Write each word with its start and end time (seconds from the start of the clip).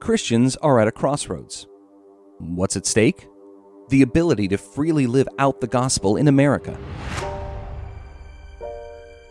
Christians 0.00 0.56
are 0.56 0.80
at 0.80 0.88
a 0.88 0.92
crossroads. 0.92 1.66
What's 2.38 2.74
at 2.74 2.86
stake? 2.86 3.28
The 3.90 4.00
ability 4.00 4.48
to 4.48 4.56
freely 4.56 5.06
live 5.06 5.28
out 5.38 5.60
the 5.60 5.66
gospel 5.66 6.16
in 6.16 6.26
America. 6.26 6.78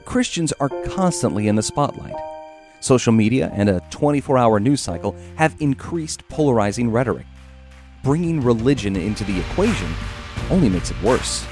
Christians 0.05 0.53
are 0.59 0.69
constantly 0.85 1.47
in 1.47 1.55
the 1.55 1.63
spotlight. 1.63 2.13
Social 2.81 3.11
media 3.11 3.51
and 3.55 3.67
a 3.67 3.81
24 3.89 4.37
hour 4.37 4.59
news 4.59 4.79
cycle 4.79 5.15
have 5.37 5.55
increased 5.59 6.27
polarizing 6.29 6.91
rhetoric. 6.91 7.25
Bringing 8.03 8.39
religion 8.39 8.95
into 8.95 9.23
the 9.23 9.39
equation 9.39 9.91
only 10.51 10.69
makes 10.69 10.91
it 10.91 11.01
worse. 11.01 11.47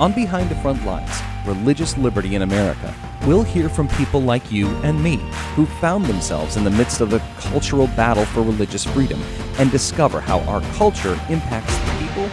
On 0.00 0.12
Behind 0.12 0.48
the 0.48 0.56
Front 0.56 0.82
Lines 0.86 1.20
Religious 1.46 1.98
Liberty 1.98 2.36
in 2.36 2.42
America, 2.42 2.94
we'll 3.28 3.42
hear 3.42 3.68
from 3.68 3.86
people 3.88 4.22
like 4.22 4.50
you 4.50 4.68
and 4.84 5.02
me 5.02 5.16
who 5.54 5.66
found 5.66 6.06
themselves 6.06 6.56
in 6.56 6.64
the 6.64 6.70
midst 6.70 7.02
of 7.02 7.10
the 7.10 7.18
cultural 7.36 7.86
battle 7.88 8.24
for 8.24 8.40
religious 8.40 8.84
freedom 8.84 9.20
and 9.58 9.70
discover 9.70 10.18
how 10.18 10.40
our 10.44 10.62
culture 10.76 11.12
impacts 11.28 11.78
people, 12.00 12.26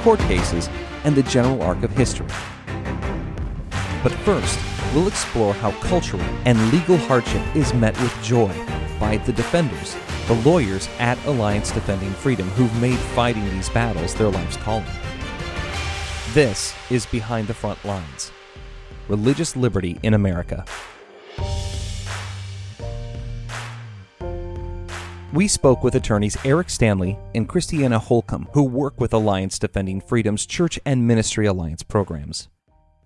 court 0.00 0.20
cases, 0.20 0.70
and 1.02 1.16
the 1.16 1.24
general 1.24 1.60
arc 1.60 1.82
of 1.82 1.90
history. 1.90 2.28
But 4.04 4.12
first, 4.22 4.60
we'll 4.94 5.08
explore 5.08 5.54
how 5.54 5.72
cultural 5.80 6.22
and 6.44 6.72
legal 6.72 6.98
hardship 6.98 7.42
is 7.56 7.74
met 7.74 8.00
with 8.00 8.22
joy 8.22 8.54
by 9.00 9.16
the 9.16 9.32
defenders, 9.32 9.96
the 10.28 10.34
lawyers 10.48 10.88
at 11.00 11.18
Alliance 11.26 11.72
Defending 11.72 12.12
Freedom 12.12 12.48
who've 12.50 12.80
made 12.80 12.98
fighting 12.98 13.44
these 13.50 13.70
battles 13.70 14.14
their 14.14 14.28
life's 14.28 14.56
calling. 14.58 14.86
This 16.32 16.76
is 16.90 17.06
Behind 17.06 17.48
the 17.48 17.54
Front 17.54 17.84
Lines 17.84 18.30
Religious 19.08 19.56
Liberty 19.56 19.98
in 20.02 20.14
America. 20.14 20.64
We 25.32 25.46
spoke 25.46 25.82
with 25.82 25.94
attorneys 25.94 26.36
Eric 26.44 26.70
Stanley 26.70 27.18
and 27.34 27.48
Christiana 27.48 27.98
Holcomb, 27.98 28.48
who 28.52 28.64
work 28.64 28.98
with 29.00 29.12
Alliance 29.12 29.58
Defending 29.58 30.00
Freedom's 30.00 30.46
Church 30.46 30.78
and 30.86 31.06
Ministry 31.06 31.46
Alliance 31.46 31.82
programs. 31.82 32.48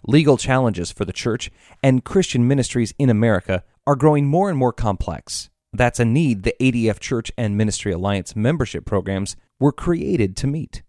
Legal 0.07 0.37
challenges 0.37 0.91
for 0.91 1.05
the 1.05 1.13
church 1.13 1.51
and 1.83 2.05
Christian 2.05 2.47
ministries 2.47 2.95
in 2.99 3.11
America 3.11 3.65
are 3.87 3.97
growing 3.97 4.27
more 4.27 4.49
and 4.49 4.59
more 4.59 4.73
complex. 4.73 5.51
That's 5.73 6.01
a 6.01 6.05
need 6.05 6.43
the 6.43 6.55
ADF 6.61 7.01
Church 7.01 7.33
and 7.39 7.57
Ministry 7.57 7.93
Alliance 7.93 8.37
membership 8.37 8.85
programs 8.85 9.37
were 9.59 9.73
created 9.73 10.37
to 10.39 10.47
meet. 10.47 10.83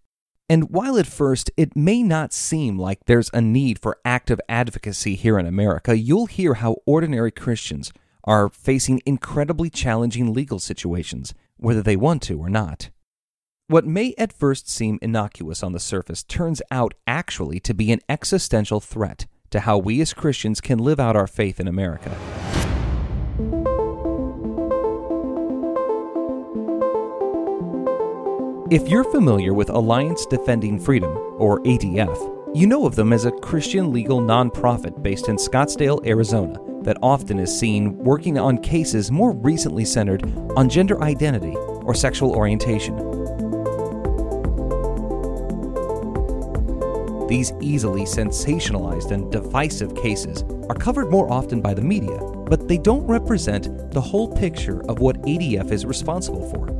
And 0.48 0.70
while 0.70 0.98
at 0.98 1.06
first 1.06 1.50
it 1.56 1.74
may 1.74 2.02
not 2.02 2.32
seem 2.32 2.78
like 2.78 3.06
there's 3.06 3.30
a 3.32 3.40
need 3.40 3.78
for 3.78 3.98
active 4.04 4.40
advocacy 4.48 5.14
here 5.14 5.38
in 5.38 5.46
America, 5.46 5.96
you'll 5.96 6.26
hear 6.26 6.54
how 6.54 6.76
ordinary 6.84 7.30
Christians 7.30 7.92
are 8.24 8.50
facing 8.50 9.00
incredibly 9.06 9.70
challenging 9.70 10.32
legal 10.32 10.58
situations, 10.58 11.34
whether 11.56 11.82
they 11.82 11.96
want 11.96 12.22
to 12.22 12.38
or 12.38 12.50
not. 12.50 12.90
What 13.68 13.86
may 13.86 14.14
at 14.18 14.32
first 14.32 14.68
seem 14.68 14.98
innocuous 15.00 15.62
on 15.62 15.72
the 15.72 15.80
surface 15.80 16.22
turns 16.22 16.60
out 16.70 16.92
actually 17.06 17.60
to 17.60 17.72
be 17.72 17.90
an 17.92 18.00
existential 18.10 18.80
threat 18.80 19.26
to 19.50 19.60
how 19.60 19.78
we 19.78 20.02
as 20.02 20.12
Christians 20.12 20.60
can 20.60 20.78
live 20.78 21.00
out 21.00 21.16
our 21.16 21.26
faith 21.26 21.58
in 21.58 21.68
America. 21.68 22.14
If 28.74 28.88
you're 28.88 29.04
familiar 29.04 29.54
with 29.54 29.70
Alliance 29.70 30.26
Defending 30.26 30.80
Freedom, 30.80 31.16
or 31.38 31.60
ADF, 31.60 32.56
you 32.56 32.66
know 32.66 32.86
of 32.86 32.96
them 32.96 33.12
as 33.12 33.24
a 33.24 33.30
Christian 33.30 33.92
legal 33.92 34.20
nonprofit 34.20 35.00
based 35.00 35.28
in 35.28 35.36
Scottsdale, 35.36 36.04
Arizona, 36.04 36.58
that 36.82 36.96
often 37.00 37.38
is 37.38 37.56
seen 37.56 37.96
working 37.98 38.36
on 38.36 38.58
cases 38.58 39.12
more 39.12 39.30
recently 39.30 39.84
centered 39.84 40.24
on 40.56 40.68
gender 40.68 41.00
identity 41.04 41.54
or 41.54 41.94
sexual 41.94 42.32
orientation. 42.32 42.96
These 47.28 47.52
easily 47.60 48.02
sensationalized 48.02 49.12
and 49.12 49.30
divisive 49.30 49.94
cases 49.94 50.42
are 50.68 50.74
covered 50.74 51.12
more 51.12 51.32
often 51.32 51.60
by 51.60 51.74
the 51.74 51.82
media, 51.82 52.18
but 52.48 52.66
they 52.66 52.78
don't 52.78 53.06
represent 53.06 53.92
the 53.92 54.00
whole 54.00 54.34
picture 54.34 54.82
of 54.90 54.98
what 54.98 55.22
ADF 55.22 55.70
is 55.70 55.86
responsible 55.86 56.50
for. 56.50 56.73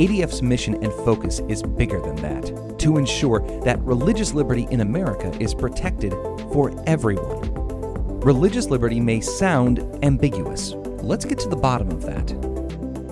ADF's 0.00 0.40
mission 0.40 0.82
and 0.82 0.90
focus 1.04 1.40
is 1.46 1.62
bigger 1.62 2.00
than 2.00 2.16
that 2.16 2.78
to 2.78 2.96
ensure 2.96 3.40
that 3.64 3.78
religious 3.82 4.32
liberty 4.32 4.66
in 4.70 4.80
America 4.80 5.30
is 5.38 5.52
protected 5.52 6.12
for 6.54 6.72
everyone. 6.86 7.52
Religious 8.20 8.70
liberty 8.70 8.98
may 8.98 9.20
sound 9.20 9.80
ambiguous. 10.02 10.72
Let's 11.02 11.26
get 11.26 11.38
to 11.40 11.50
the 11.50 11.56
bottom 11.56 11.90
of 11.90 12.00
that. 12.04 12.28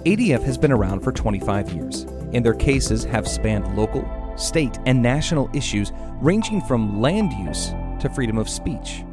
ADF 0.06 0.42
has 0.44 0.56
been 0.56 0.72
around 0.72 1.00
for 1.00 1.12
25 1.12 1.74
years, 1.74 2.04
and 2.32 2.42
their 2.42 2.54
cases 2.54 3.04
have 3.04 3.28
spanned 3.28 3.76
local, 3.76 4.08
state, 4.38 4.78
and 4.86 5.02
national 5.02 5.50
issues 5.52 5.92
ranging 6.22 6.62
from 6.62 7.02
land 7.02 7.34
use 7.34 7.74
to 8.00 8.10
freedom 8.14 8.38
of 8.38 8.48
speech. 8.48 9.04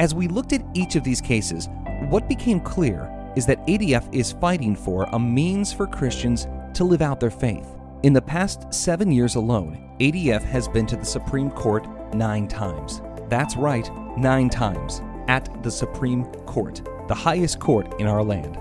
As 0.00 0.12
we 0.12 0.26
looked 0.26 0.52
at 0.52 0.66
each 0.74 0.96
of 0.96 1.04
these 1.04 1.20
cases, 1.20 1.68
what 2.08 2.28
became 2.28 2.58
clear 2.58 3.08
is 3.36 3.46
that 3.46 3.64
ADF 3.68 4.12
is 4.12 4.32
fighting 4.32 4.74
for 4.74 5.04
a 5.12 5.20
means 5.20 5.72
for 5.72 5.86
Christians 5.86 6.48
to 6.74 6.84
live 6.84 7.02
out 7.02 7.20
their 7.20 7.30
faith. 7.30 7.66
In 8.02 8.12
the 8.12 8.22
past 8.22 8.72
seven 8.72 9.10
years 9.10 9.34
alone, 9.34 9.96
ADF 10.00 10.42
has 10.42 10.68
been 10.68 10.86
to 10.86 10.96
the 10.96 11.04
Supreme 11.04 11.50
Court 11.50 11.86
nine 12.14 12.46
times. 12.48 13.00
That's 13.28 13.56
right, 13.56 13.88
nine 14.16 14.48
times, 14.48 15.02
at 15.28 15.62
the 15.62 15.70
Supreme 15.70 16.24
Court, 16.44 16.82
the 17.08 17.14
highest 17.14 17.58
court 17.58 18.00
in 18.00 18.06
our 18.06 18.22
land. 18.22 18.58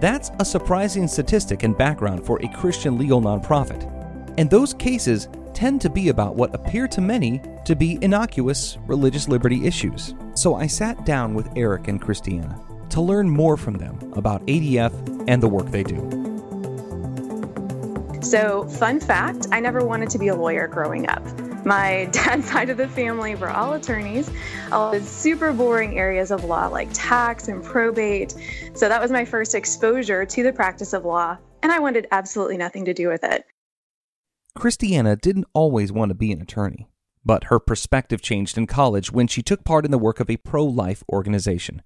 That's 0.00 0.30
a 0.38 0.44
surprising 0.44 1.08
statistic 1.08 1.62
and 1.62 1.76
background 1.76 2.24
for 2.24 2.40
a 2.42 2.48
Christian 2.48 2.98
legal 2.98 3.20
nonprofit. 3.20 3.90
And 4.38 4.50
those 4.50 4.74
cases 4.74 5.28
tend 5.52 5.80
to 5.80 5.90
be 5.90 6.08
about 6.08 6.34
what 6.34 6.54
appear 6.54 6.88
to 6.88 7.00
many 7.00 7.40
to 7.64 7.76
be 7.76 7.98
innocuous 8.02 8.76
religious 8.86 9.28
liberty 9.28 9.66
issues. 9.66 10.14
So 10.34 10.54
I 10.56 10.66
sat 10.66 11.06
down 11.06 11.34
with 11.34 11.48
Eric 11.56 11.88
and 11.88 12.00
Christiana 12.00 12.60
to 12.90 13.00
learn 13.00 13.30
more 13.30 13.56
from 13.56 13.74
them 13.74 14.12
about 14.14 14.44
ADF 14.46 14.92
and 15.28 15.42
the 15.42 15.48
work 15.48 15.70
they 15.70 15.82
do. 15.82 16.33
So, 18.34 18.64
fun 18.64 18.98
fact 18.98 19.46
I 19.52 19.60
never 19.60 19.84
wanted 19.84 20.10
to 20.10 20.18
be 20.18 20.26
a 20.26 20.34
lawyer 20.34 20.66
growing 20.66 21.08
up. 21.08 21.22
My 21.64 22.06
dad's 22.10 22.50
side 22.50 22.68
of 22.68 22.76
the 22.76 22.88
family 22.88 23.36
were 23.36 23.48
all 23.48 23.74
attorneys, 23.74 24.28
all 24.72 24.90
the 24.90 25.00
super 25.00 25.52
boring 25.52 25.96
areas 25.96 26.32
of 26.32 26.42
law 26.42 26.66
like 26.66 26.88
tax 26.92 27.46
and 27.46 27.62
probate. 27.62 28.34
So, 28.74 28.88
that 28.88 29.00
was 29.00 29.12
my 29.12 29.24
first 29.24 29.54
exposure 29.54 30.26
to 30.26 30.42
the 30.42 30.52
practice 30.52 30.92
of 30.94 31.04
law, 31.04 31.38
and 31.62 31.70
I 31.70 31.78
wanted 31.78 32.08
absolutely 32.10 32.56
nothing 32.56 32.86
to 32.86 32.92
do 32.92 33.06
with 33.06 33.22
it. 33.22 33.44
Christiana 34.56 35.14
didn't 35.14 35.46
always 35.54 35.92
want 35.92 36.08
to 36.08 36.16
be 36.16 36.32
an 36.32 36.42
attorney, 36.42 36.88
but 37.24 37.44
her 37.44 37.60
perspective 37.60 38.20
changed 38.20 38.58
in 38.58 38.66
college 38.66 39.12
when 39.12 39.28
she 39.28 39.42
took 39.42 39.62
part 39.62 39.84
in 39.84 39.92
the 39.92 39.96
work 39.96 40.18
of 40.18 40.28
a 40.28 40.38
pro 40.38 40.64
life 40.64 41.04
organization. 41.08 41.82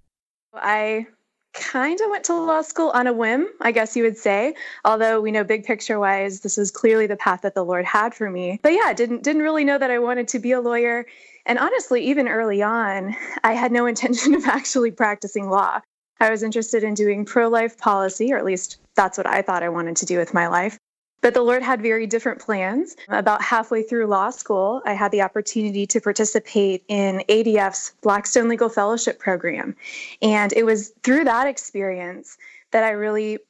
I 0.54 1.08
kind 1.54 2.00
of 2.00 2.10
went 2.10 2.25
to 2.25 2.34
law 2.34 2.62
school 2.62 2.91
on 2.91 3.06
a 3.06 3.12
whim, 3.12 3.48
I 3.60 3.72
guess 3.72 3.97
you 3.97 4.03
would 4.03 4.16
say. 4.16 4.54
Although 4.84 5.20
we 5.20 5.32
know 5.32 5.44
big 5.44 5.64
picture 5.64 5.98
wise, 5.98 6.41
this 6.41 6.56
was 6.56 6.70
clearly 6.70 7.06
the 7.06 7.16
path 7.16 7.42
that 7.42 7.54
the 7.54 7.64
Lord 7.64 7.84
had 7.84 8.14
for 8.14 8.31
me. 8.31 8.60
But 8.62 8.72
yeah, 8.72 8.92
didn't 8.92 9.22
didn't 9.22 9.42
really 9.42 9.64
know 9.64 9.78
that 9.78 9.91
I 9.91 9.98
wanted 9.98 10.28
to 10.28 10.38
be 10.38 10.53
a 10.53 10.60
lawyer. 10.60 11.06
And 11.47 11.58
honestly, 11.58 12.04
even 12.06 12.28
early 12.28 12.62
on, 12.62 13.16
I 13.42 13.53
had 13.54 13.72
no 13.72 13.87
intention 13.92 14.34
of 14.34 14.47
actually 14.47 14.91
practicing 14.91 15.48
law. 15.48 15.81
I 16.20 16.31
was 16.31 16.42
interested 16.42 16.82
in 16.82 16.94
doing 16.94 17.25
pro 17.25 17.48
life 17.48 17.78
policy, 17.78 18.32
or 18.32 18.38
at 18.38 18.44
least 18.44 18.78
that's 18.97 19.16
what 19.16 19.26
I 19.26 19.42
thought 19.42 19.62
I 19.62 19.69
wanted 19.69 19.97
to 19.97 20.06
do 20.06 20.19
with 20.19 20.34
my 20.34 20.48
life. 20.48 20.78
But 21.28 21.34
the 21.34 21.42
Lord 21.42 21.62
had 21.62 21.82
very 21.82 22.06
different 22.06 22.40
plans. 22.40 22.96
About 23.10 23.42
halfway 23.42 23.82
through 23.82 24.06
law 24.06 24.30
school, 24.30 24.80
I 24.86 24.94
had 24.94 25.12
the 25.12 25.20
opportunity 25.20 25.86
to 25.86 26.00
participate 26.00 26.84
in 26.88 27.22
ADF's 27.28 27.92
Blackstone 28.00 28.48
Legal 28.48 28.70
Fellowship 28.70 29.18
program. 29.18 29.76
And 30.22 30.54
it 30.54 30.64
was 30.64 30.88
through 31.02 31.25
that 31.25 31.46
experience 31.46 32.38
that 32.70 32.82
I 32.82 32.92
really 32.92 33.40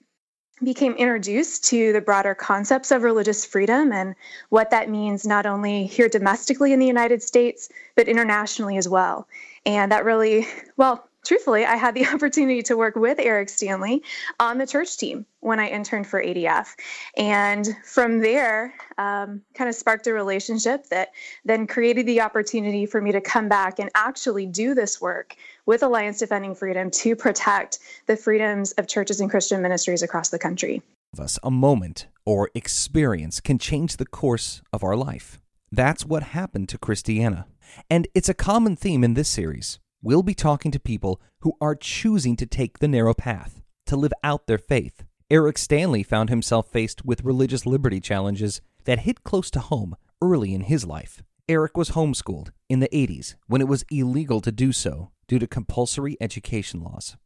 became 0.65 0.95
introduced 0.95 1.67
to 1.67 1.93
the 1.93 2.01
broader 2.01 2.35
concepts 2.35 2.91
of 2.91 3.05
religious 3.05 3.45
freedom 3.45 3.93
and 3.93 4.17
what 4.49 4.71
that 4.71 4.91
means 4.91 5.25
not 5.25 5.47
only 5.47 5.87
here 5.87 6.09
domestically 6.09 6.73
in 6.73 6.81
the 6.81 6.87
United 6.87 7.23
States, 7.23 7.69
but 7.95 8.09
internationally 8.09 8.77
as 8.77 8.89
well. 8.89 9.29
And 9.65 9.93
that 9.93 10.05
really, 10.05 10.49
well, 10.77 11.08
truthfully, 11.29 11.67
I 11.67 11.77
had 11.77 11.95
the 11.95 12.07
opportunity 12.15 12.63
to 12.63 12.77
work 12.77 12.97
with 12.97 13.19
Eric 13.21 13.51
Stanley 13.51 14.03
on 14.41 14.59
the 14.59 14.67
church 14.67 14.97
team 14.97 15.27
when 15.41 15.61
I 15.61 15.69
interned 15.69 16.07
for 16.07 16.21
ADF. 16.23 16.69
And 17.17 17.69
from 17.85 18.21
there, 18.21 18.75
um, 18.97 19.43
kind 19.55 19.69
of 19.69 19.77
sparked 19.77 20.07
a 20.07 20.13
relationship 20.13 20.87
that 20.89 21.11
then 21.45 21.67
created 21.67 22.07
the 22.07 22.23
opportunity 22.23 22.87
for 22.87 23.01
me 23.01 23.13
to 23.13 23.21
come 23.21 23.49
back 23.49 23.79
and 23.79 23.91
actually 23.95 24.47
do 24.47 24.75
this 24.75 25.01
work 25.01 25.37
with 25.67 25.83
Alliance 25.83 26.19
Defending 26.19 26.55
Freedom 26.55 26.91
to 26.91 27.15
protect 27.15 27.79
the 28.07 28.17
freedoms 28.17 28.73
of 28.73 28.89
churches 28.89 29.21
and 29.21 29.31
Christian 29.31 29.61
ministries 29.63 30.03
across 30.03 30.31
the 30.31 30.39
country. 30.39 30.83
Us, 31.19 31.39
a 31.43 31.51
moment 31.51 32.07
or 32.25 32.51
experience 32.55 33.41
can 33.41 33.59
change 33.59 33.97
the 33.97 34.07
course 34.07 34.63
of 34.73 34.83
our 34.83 34.97
life. 34.97 35.39
That's 35.71 36.05
what 36.05 36.23
happened 36.23 36.69
to 36.71 36.79
Christiana. 36.79 37.47
And 37.91 38.09
it's 38.15 38.29
a 38.29 38.35
common 38.35 38.77
theme 38.77 39.05
in 39.05 39.15
this 39.15 39.29
series 39.29 39.79
we'll 40.03 40.23
be 40.23 40.35
talking 40.35 40.71
to 40.71 40.81
people 40.81 41.21
who 41.41 41.55
are 41.61 41.75
choosing 41.75 42.37
to 42.37 42.47
take 42.47 42.79
the 42.79 42.89
narrow 42.89 43.15
path, 43.15 43.61
to 43.87 43.97
live 43.97 44.13
out 44.23 44.47
their 44.47 44.59
faith. 44.59 45.05
Eric 45.31 45.59
Stanley 45.59 46.03
found 46.03 46.31
himself 46.31 46.71
faced 46.71 47.05
with 47.05 47.25
religious 47.25 47.67
liberty 47.67 48.01
challenges 48.01 48.61
that 48.85 49.01
hit 49.01 49.25
close 49.25 49.51
to 49.51 49.61
home 49.61 49.97
early 50.23 50.55
in 50.55 50.63
his 50.63 50.87
life. 50.87 51.23
Eric 51.49 51.77
was 51.77 51.91
homeschooled 51.91 52.51
in 52.69 52.81
the 52.81 52.89
80s 52.89 53.35
when 53.47 53.61
it 53.61 53.69
was 53.69 53.85
illegal 53.91 54.41
to 54.41 54.53
do 54.53 54.73
so 54.73 55.11
due 55.27 55.39
to 55.39 55.47
compulsory 55.47 56.17
education 56.21 56.81
laws. 56.83 57.17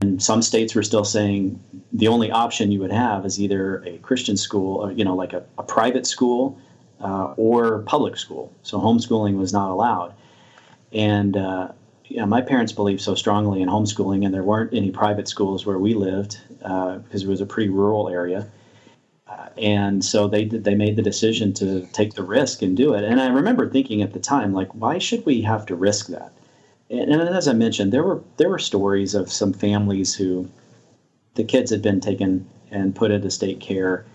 And 0.00 0.22
some 0.22 0.42
states 0.42 0.74
were 0.74 0.82
still 0.82 1.04
saying 1.04 1.60
the 1.92 2.08
only 2.08 2.30
option 2.30 2.70
you 2.70 2.78
would 2.80 2.92
have 2.92 3.26
is 3.26 3.40
either 3.40 3.82
a 3.84 3.98
Christian 3.98 4.36
school, 4.36 4.76
or, 4.76 4.92
you 4.92 5.04
know, 5.04 5.16
like 5.16 5.32
a, 5.32 5.44
a 5.58 5.62
private 5.62 6.06
school 6.06 6.58
uh, 7.00 7.34
or 7.36 7.80
public 7.82 8.16
school. 8.16 8.52
So 8.62 8.78
homeschooling 8.78 9.36
was 9.36 9.52
not 9.52 9.70
allowed. 9.70 10.14
And 10.92 11.36
uh, 11.36 11.72
you 12.08 12.16
know, 12.16 12.26
my 12.26 12.40
parents 12.40 12.72
believed 12.72 13.00
so 13.00 13.14
strongly 13.14 13.60
in 13.60 13.68
homeschooling, 13.68 14.24
and 14.24 14.32
there 14.32 14.42
weren't 14.42 14.72
any 14.72 14.90
private 14.90 15.28
schools 15.28 15.66
where 15.66 15.78
we 15.78 15.94
lived 15.94 16.40
uh, 16.62 16.98
because 16.98 17.22
it 17.22 17.28
was 17.28 17.40
a 17.40 17.46
pretty 17.46 17.68
rural 17.68 18.08
area. 18.08 18.48
Uh, 19.26 19.48
and 19.58 20.04
so 20.04 20.26
they 20.26 20.44
did, 20.44 20.64
they 20.64 20.74
made 20.74 20.96
the 20.96 21.02
decision 21.02 21.52
to 21.52 21.86
take 21.92 22.14
the 22.14 22.22
risk 22.22 22.62
and 22.62 22.76
do 22.76 22.94
it. 22.94 23.04
And 23.04 23.20
I 23.20 23.28
remember 23.28 23.68
thinking 23.68 24.00
at 24.00 24.14
the 24.14 24.18
time, 24.18 24.54
like, 24.54 24.74
why 24.74 24.98
should 24.98 25.24
we 25.26 25.42
have 25.42 25.66
to 25.66 25.74
risk 25.76 26.06
that? 26.06 26.32
And, 26.88 27.12
and 27.12 27.22
as 27.28 27.46
I 27.46 27.52
mentioned, 27.52 27.92
there 27.92 28.04
were 28.04 28.22
there 28.38 28.48
were 28.48 28.58
stories 28.58 29.14
of 29.14 29.30
some 29.30 29.52
families 29.52 30.14
who 30.14 30.48
the 31.34 31.44
kids 31.44 31.70
had 31.70 31.82
been 31.82 32.00
taken 32.00 32.48
and 32.70 32.94
put 32.94 33.10
into 33.10 33.30
state 33.30 33.60
care 33.60 34.06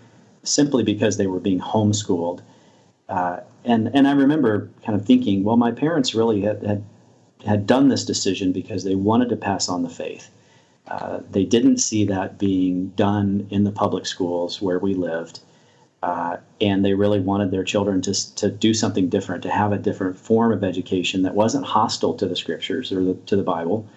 simply 0.42 0.82
because 0.82 1.16
they 1.16 1.28
were 1.28 1.40
being 1.40 1.60
homeschooled. 1.60 2.40
Uh, 3.08 3.40
and 3.64 3.94
and 3.94 4.08
I 4.08 4.12
remember 4.12 4.68
kind 4.84 4.98
of 4.98 5.06
thinking, 5.06 5.44
well, 5.44 5.56
my 5.56 5.70
parents 5.70 6.14
really 6.14 6.40
had, 6.40 6.62
had 6.64 6.84
had 7.44 7.66
done 7.66 7.88
this 7.88 8.04
decision 8.04 8.52
because 8.52 8.84
they 8.84 8.94
wanted 8.94 9.28
to 9.28 9.36
pass 9.36 9.68
on 9.68 9.82
the 9.82 9.88
faith. 9.90 10.30
Uh, 10.86 11.20
they 11.30 11.44
didn't 11.44 11.78
see 11.78 12.04
that 12.04 12.38
being 12.38 12.88
done 12.88 13.46
in 13.50 13.64
the 13.64 13.72
public 13.72 14.06
schools 14.06 14.60
where 14.60 14.78
we 14.78 14.94
lived, 14.94 15.40
uh, 16.02 16.36
and 16.60 16.84
they 16.84 16.92
really 16.92 17.20
wanted 17.20 17.50
their 17.50 17.64
children 17.64 18.02
to 18.02 18.34
to 18.34 18.50
do 18.50 18.74
something 18.74 19.08
different, 19.08 19.42
to 19.42 19.50
have 19.50 19.72
a 19.72 19.78
different 19.78 20.18
form 20.18 20.52
of 20.52 20.62
education 20.62 21.22
that 21.22 21.34
wasn't 21.34 21.64
hostile 21.64 22.14
to 22.14 22.26
the 22.26 22.36
scriptures 22.36 22.92
or 22.92 23.02
the, 23.02 23.14
to 23.26 23.36
the 23.36 23.42
Bible, 23.42 23.88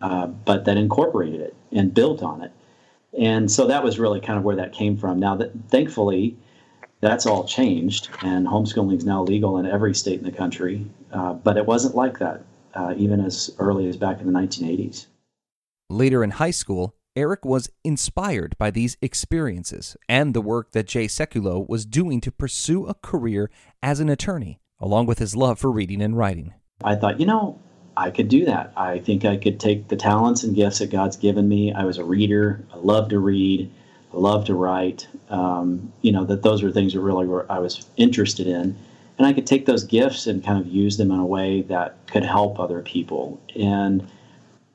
uh, 0.00 0.26
but 0.26 0.64
that 0.64 0.78
incorporated 0.78 1.40
it 1.40 1.54
and 1.72 1.92
built 1.92 2.22
on 2.22 2.42
it. 2.42 2.52
And 3.18 3.50
so 3.50 3.66
that 3.66 3.84
was 3.84 3.98
really 3.98 4.20
kind 4.20 4.38
of 4.38 4.44
where 4.44 4.56
that 4.56 4.72
came 4.72 4.96
from. 4.96 5.20
Now 5.20 5.36
that 5.36 5.52
thankfully 5.68 6.36
that's 7.00 7.26
all 7.26 7.44
changed, 7.44 8.08
and 8.22 8.46
homeschooling 8.46 8.96
is 8.96 9.04
now 9.04 9.22
legal 9.22 9.58
in 9.58 9.66
every 9.66 9.94
state 9.94 10.18
in 10.18 10.24
the 10.24 10.32
country. 10.32 10.86
Uh, 11.12 11.34
but 11.34 11.58
it 11.58 11.66
wasn't 11.66 11.94
like 11.94 12.18
that 12.18 12.44
uh, 12.74 12.94
even 12.96 13.20
as 13.20 13.50
early 13.58 13.88
as 13.88 13.96
back 13.96 14.20
in 14.20 14.26
the 14.26 14.38
1980s. 14.38 15.06
Later 15.88 16.22
in 16.22 16.30
high 16.30 16.50
school, 16.50 16.94
Eric 17.16 17.44
was 17.44 17.68
inspired 17.82 18.56
by 18.58 18.70
these 18.70 18.96
experiences 19.02 19.96
and 20.08 20.32
the 20.32 20.40
work 20.40 20.70
that 20.72 20.86
Jay 20.86 21.06
Sekulow 21.06 21.68
was 21.68 21.84
doing 21.84 22.20
to 22.20 22.30
pursue 22.30 22.86
a 22.86 22.94
career 22.94 23.50
as 23.82 23.98
an 23.98 24.08
attorney, 24.08 24.60
along 24.78 25.06
with 25.06 25.18
his 25.18 25.34
love 25.34 25.58
for 25.58 25.70
reading 25.70 26.00
and 26.00 26.16
writing. 26.16 26.54
I 26.84 26.94
thought, 26.94 27.18
you 27.18 27.26
know, 27.26 27.58
I 27.96 28.10
could 28.10 28.28
do 28.28 28.44
that. 28.44 28.72
I 28.76 28.98
think 28.98 29.24
I 29.24 29.36
could 29.36 29.58
take 29.58 29.88
the 29.88 29.96
talents 29.96 30.44
and 30.44 30.54
gifts 30.54 30.78
that 30.78 30.90
God's 30.90 31.16
given 31.16 31.48
me. 31.48 31.72
I 31.72 31.84
was 31.84 31.98
a 31.98 32.04
reader. 32.04 32.64
I 32.72 32.76
love 32.76 33.08
to 33.10 33.18
read. 33.18 33.70
I 34.14 34.16
love 34.16 34.44
to 34.46 34.54
write. 34.54 35.08
Um, 35.28 35.92
you 36.02 36.12
know, 36.12 36.24
that 36.24 36.42
those 36.42 36.62
were 36.62 36.70
things 36.70 36.94
that 36.94 37.00
really 37.00 37.26
were 37.26 37.50
I 37.50 37.58
was 37.58 37.84
interested 37.96 38.46
in 38.46 38.78
and 39.20 39.26
I 39.26 39.34
could 39.34 39.46
take 39.46 39.66
those 39.66 39.84
gifts 39.84 40.26
and 40.26 40.42
kind 40.42 40.58
of 40.58 40.66
use 40.66 40.96
them 40.96 41.10
in 41.10 41.18
a 41.18 41.26
way 41.26 41.60
that 41.68 41.94
could 42.06 42.24
help 42.24 42.58
other 42.58 42.80
people. 42.80 43.38
And 43.54 44.08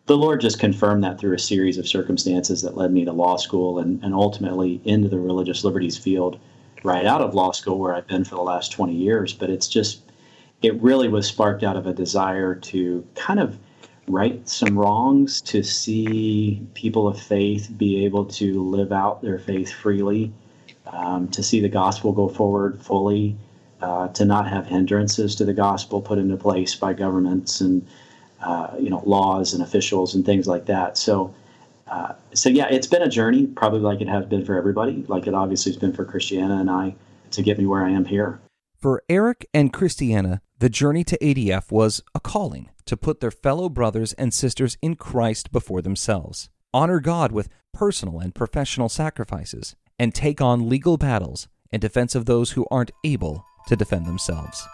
the 0.05 0.15
Lord 0.15 0.39
just 0.39 0.59
confirmed 0.59 1.03
that 1.03 1.19
through 1.19 1.33
a 1.33 1.39
series 1.39 1.79
of 1.79 1.87
circumstances 1.87 2.61
that 2.61 2.77
led 2.77 2.91
me 2.91 3.05
to 3.05 3.11
law 3.11 3.37
school 3.37 3.79
and, 3.79 4.03
and 4.03 4.13
ultimately 4.13 4.81
into 4.85 5.09
the 5.09 5.17
religious 5.17 5.63
liberties 5.63 5.97
field 5.97 6.39
right 6.83 7.07
out 7.07 7.21
of 7.21 7.33
law 7.33 7.53
school 7.53 7.79
where 7.79 7.95
I've 7.95 8.05
been 8.05 8.23
for 8.23 8.35
the 8.35 8.43
last 8.43 8.71
20 8.71 8.93
years. 8.93 9.33
But 9.33 9.49
it's 9.49 9.67
just, 9.67 10.01
it 10.61 10.79
really 10.79 11.07
was 11.07 11.25
sparked 11.25 11.63
out 11.63 11.75
of 11.75 11.87
a 11.87 11.93
desire 11.93 12.53
to 12.53 13.03
kind 13.15 13.39
of 13.39 13.57
right 14.07 14.47
some 14.47 14.77
wrongs, 14.77 15.41
to 15.41 15.63
see 15.63 16.61
people 16.75 17.07
of 17.07 17.19
faith 17.19 17.71
be 17.75 18.05
able 18.05 18.25
to 18.25 18.61
live 18.61 18.91
out 18.91 19.23
their 19.23 19.39
faith 19.39 19.71
freely, 19.71 20.31
um, 20.85 21.29
to 21.29 21.41
see 21.41 21.61
the 21.61 21.67
gospel 21.67 22.11
go 22.11 22.29
forward 22.29 22.79
fully 22.79 23.35
uh, 23.81 24.07
to 24.09 24.25
not 24.25 24.47
have 24.47 24.65
hindrances 24.65 25.35
to 25.35 25.45
the 25.45 25.53
gospel 25.53 26.01
put 26.01 26.17
into 26.17 26.37
place 26.37 26.75
by 26.75 26.93
governments 26.93 27.61
and 27.61 27.85
uh, 28.41 28.71
you 28.79 28.89
know 28.89 29.01
laws 29.05 29.53
and 29.53 29.63
officials 29.63 30.15
and 30.15 30.25
things 30.25 30.47
like 30.47 30.65
that. 30.65 30.97
So, 30.97 31.33
uh, 31.87 32.13
so 32.33 32.49
yeah, 32.49 32.67
it's 32.69 32.87
been 32.87 33.01
a 33.01 33.09
journey, 33.09 33.47
probably 33.47 33.79
like 33.79 34.01
it 34.01 34.07
has 34.07 34.25
been 34.25 34.45
for 34.45 34.57
everybody, 34.57 35.05
like 35.07 35.27
it 35.27 35.33
obviously 35.33 35.71
has 35.71 35.79
been 35.79 35.93
for 35.93 36.05
Christiana 36.05 36.57
and 36.57 36.69
I 36.69 36.95
to 37.31 37.41
get 37.41 37.57
me 37.57 37.65
where 37.65 37.83
I 37.83 37.91
am 37.91 38.05
here. 38.05 38.39
For 38.77 39.03
Eric 39.09 39.47
and 39.53 39.73
Christiana, 39.73 40.41
the 40.59 40.69
journey 40.69 41.03
to 41.05 41.17
ADF 41.17 41.71
was 41.71 42.01
a 42.13 42.19
calling 42.19 42.69
to 42.85 42.95
put 42.95 43.19
their 43.19 43.31
fellow 43.31 43.67
brothers 43.67 44.13
and 44.13 44.33
sisters 44.33 44.77
in 44.81 44.95
Christ 44.95 45.51
before 45.51 45.81
themselves, 45.81 46.49
honor 46.73 46.99
God 46.99 47.31
with 47.31 47.49
personal 47.73 48.19
and 48.19 48.33
professional 48.33 48.89
sacrifices, 48.89 49.75
and 49.97 50.13
take 50.13 50.39
on 50.39 50.69
legal 50.69 50.97
battles 50.97 51.47
in 51.71 51.79
defense 51.79 52.15
of 52.15 52.25
those 52.25 52.51
who 52.51 52.65
aren't 52.69 52.91
able 53.03 53.43
to 53.67 53.75
defend 53.75 54.05
themselves. 54.05 54.67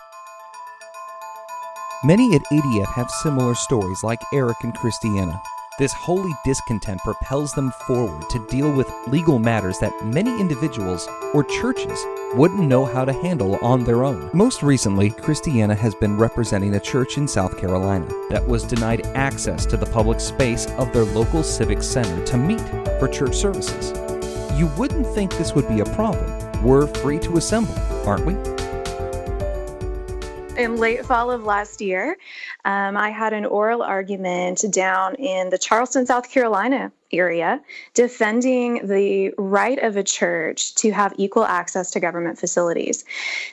Many 2.03 2.33
at 2.35 2.41
ADF 2.51 2.93
have 2.93 3.11
similar 3.11 3.53
stories 3.53 4.03
like 4.03 4.19
Eric 4.33 4.57
and 4.63 4.73
Christiana. 4.73 5.39
This 5.77 5.93
holy 5.93 6.31
discontent 6.43 6.99
propels 7.01 7.53
them 7.53 7.71
forward 7.88 8.29
to 8.29 8.45
deal 8.47 8.71
with 8.71 8.91
legal 9.07 9.39
matters 9.39 9.79
that 9.79 10.05
many 10.05 10.31
individuals 10.39 11.07
or 11.33 11.43
churches 11.43 12.03
wouldn't 12.33 12.67
know 12.67 12.85
how 12.85 13.05
to 13.05 13.13
handle 13.13 13.55
on 13.57 13.83
their 13.83 14.03
own. 14.03 14.29
Most 14.33 14.63
recently, 14.63 15.11
Christiana 15.11 15.75
has 15.75 15.95
been 15.95 16.17
representing 16.17 16.75
a 16.75 16.79
church 16.79 17.17
in 17.17 17.27
South 17.27 17.57
Carolina 17.57 18.07
that 18.29 18.47
was 18.47 18.63
denied 18.63 19.05
access 19.15 19.65
to 19.67 19.77
the 19.77 19.85
public 19.85 20.19
space 20.19 20.65
of 20.77 20.91
their 20.91 21.05
local 21.05 21.44
civic 21.44 21.81
center 21.83 22.23
to 22.25 22.37
meet 22.37 22.61
for 22.99 23.07
church 23.07 23.35
services. 23.35 23.91
You 24.57 24.67
wouldn't 24.77 25.07
think 25.07 25.37
this 25.37 25.53
would 25.53 25.67
be 25.67 25.79
a 25.79 25.85
problem. 25.85 26.63
We're 26.63 26.87
free 26.87 27.19
to 27.19 27.37
assemble, 27.37 27.75
aren't 28.07 28.25
we? 28.25 28.60
In 30.61 30.77
late 30.77 31.05
fall 31.05 31.31
of 31.31 31.43
last 31.43 31.81
year, 31.81 32.17
um, 32.63 32.95
I 32.95 33.09
had 33.09 33.33
an 33.33 33.45
oral 33.45 33.81
argument 33.81 34.63
down 34.71 35.15
in 35.15 35.49
the 35.49 35.57
Charleston, 35.57 36.05
South 36.05 36.31
Carolina 36.31 36.91
area 37.13 37.61
defending 37.94 38.85
the 38.87 39.33
right 39.37 39.80
of 39.80 39.97
a 39.97 40.03
church 40.03 40.75
to 40.75 40.91
have 40.91 41.13
equal 41.18 41.45
access 41.45 41.91
to 41.91 41.99
government 41.99 42.37
facilities. 42.39 43.03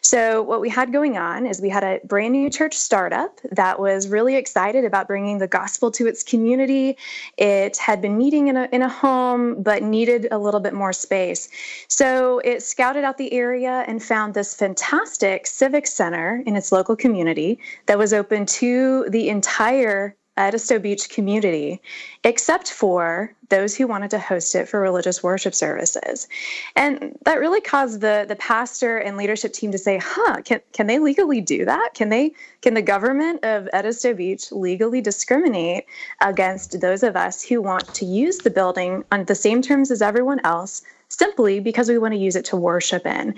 So, 0.00 0.42
what 0.42 0.60
we 0.60 0.68
had 0.68 0.92
going 0.92 1.16
on 1.18 1.46
is 1.46 1.60
we 1.60 1.68
had 1.68 1.84
a 1.84 2.00
brand 2.04 2.32
new 2.32 2.50
church 2.50 2.74
startup 2.74 3.40
that 3.52 3.80
was 3.80 4.08
really 4.08 4.36
excited 4.36 4.84
about 4.84 5.06
bringing 5.06 5.38
the 5.38 5.48
gospel 5.48 5.90
to 5.92 6.06
its 6.06 6.22
community. 6.22 6.96
It 7.36 7.76
had 7.76 8.00
been 8.00 8.16
meeting 8.16 8.48
in 8.48 8.56
a, 8.56 8.68
in 8.72 8.82
a 8.82 8.88
home, 8.88 9.62
but 9.62 9.82
needed 9.82 10.28
a 10.30 10.38
little 10.38 10.60
bit 10.60 10.74
more 10.74 10.92
space. 10.92 11.48
So, 11.88 12.40
it 12.44 12.62
scouted 12.62 13.04
out 13.04 13.18
the 13.18 13.32
area 13.32 13.84
and 13.86 14.02
found 14.02 14.34
this 14.34 14.54
fantastic 14.54 15.46
civic 15.46 15.86
center 15.86 16.42
in 16.46 16.56
its 16.56 16.72
local 16.72 16.96
community 16.96 17.58
that 17.86 17.98
was 17.98 18.12
open 18.12 18.46
to 18.46 19.06
the 19.08 19.28
entire 19.28 20.16
Edisto 20.38 20.78
Beach 20.78 21.09
community, 21.09 21.80
except 22.25 22.71
for 22.71 23.35
those 23.49 23.76
who 23.76 23.87
wanted 23.87 24.11
to 24.11 24.18
host 24.18 24.54
it 24.54 24.68
for 24.68 24.80
religious 24.80 25.23
worship 25.23 25.54
services. 25.54 26.28
And 26.76 27.18
that 27.25 27.40
really 27.40 27.61
caused 27.61 28.00
the, 28.00 28.25
the 28.28 28.37
pastor 28.37 28.99
and 28.99 29.16
leadership 29.16 29.52
team 29.52 29.73
to 29.73 29.78
say, 29.78 29.99
huh, 30.02 30.42
can, 30.45 30.61
can 30.73 30.87
they 30.87 30.99
legally 30.99 31.40
do 31.40 31.64
that? 31.64 31.90
Can 31.95 32.09
they 32.09 32.33
can 32.61 32.75
the 32.75 32.83
government 32.83 33.45
of 33.45 33.68
Edisto 33.73 34.14
Beach 34.14 34.50
legally 34.52 35.00
discriminate 35.00 35.85
against 36.21 36.80
those 36.80 37.02
of 37.02 37.16
us 37.16 37.42
who 37.42 37.62
want 37.62 37.92
to 37.95 38.04
use 38.04 38.38
the 38.38 38.50
building 38.50 39.04
on 39.12 39.25
the 39.25 39.35
same 39.35 39.62
terms 39.62 39.90
as 39.90 40.02
everyone 40.02 40.40
else 40.45 40.83
simply 41.08 41.60
because 41.60 41.88
we 41.88 41.98
want 41.98 42.14
to 42.14 42.20
use 42.20 42.36
it 42.36 42.44
to 42.46 42.56
worship 42.56 43.06
in. 43.06 43.34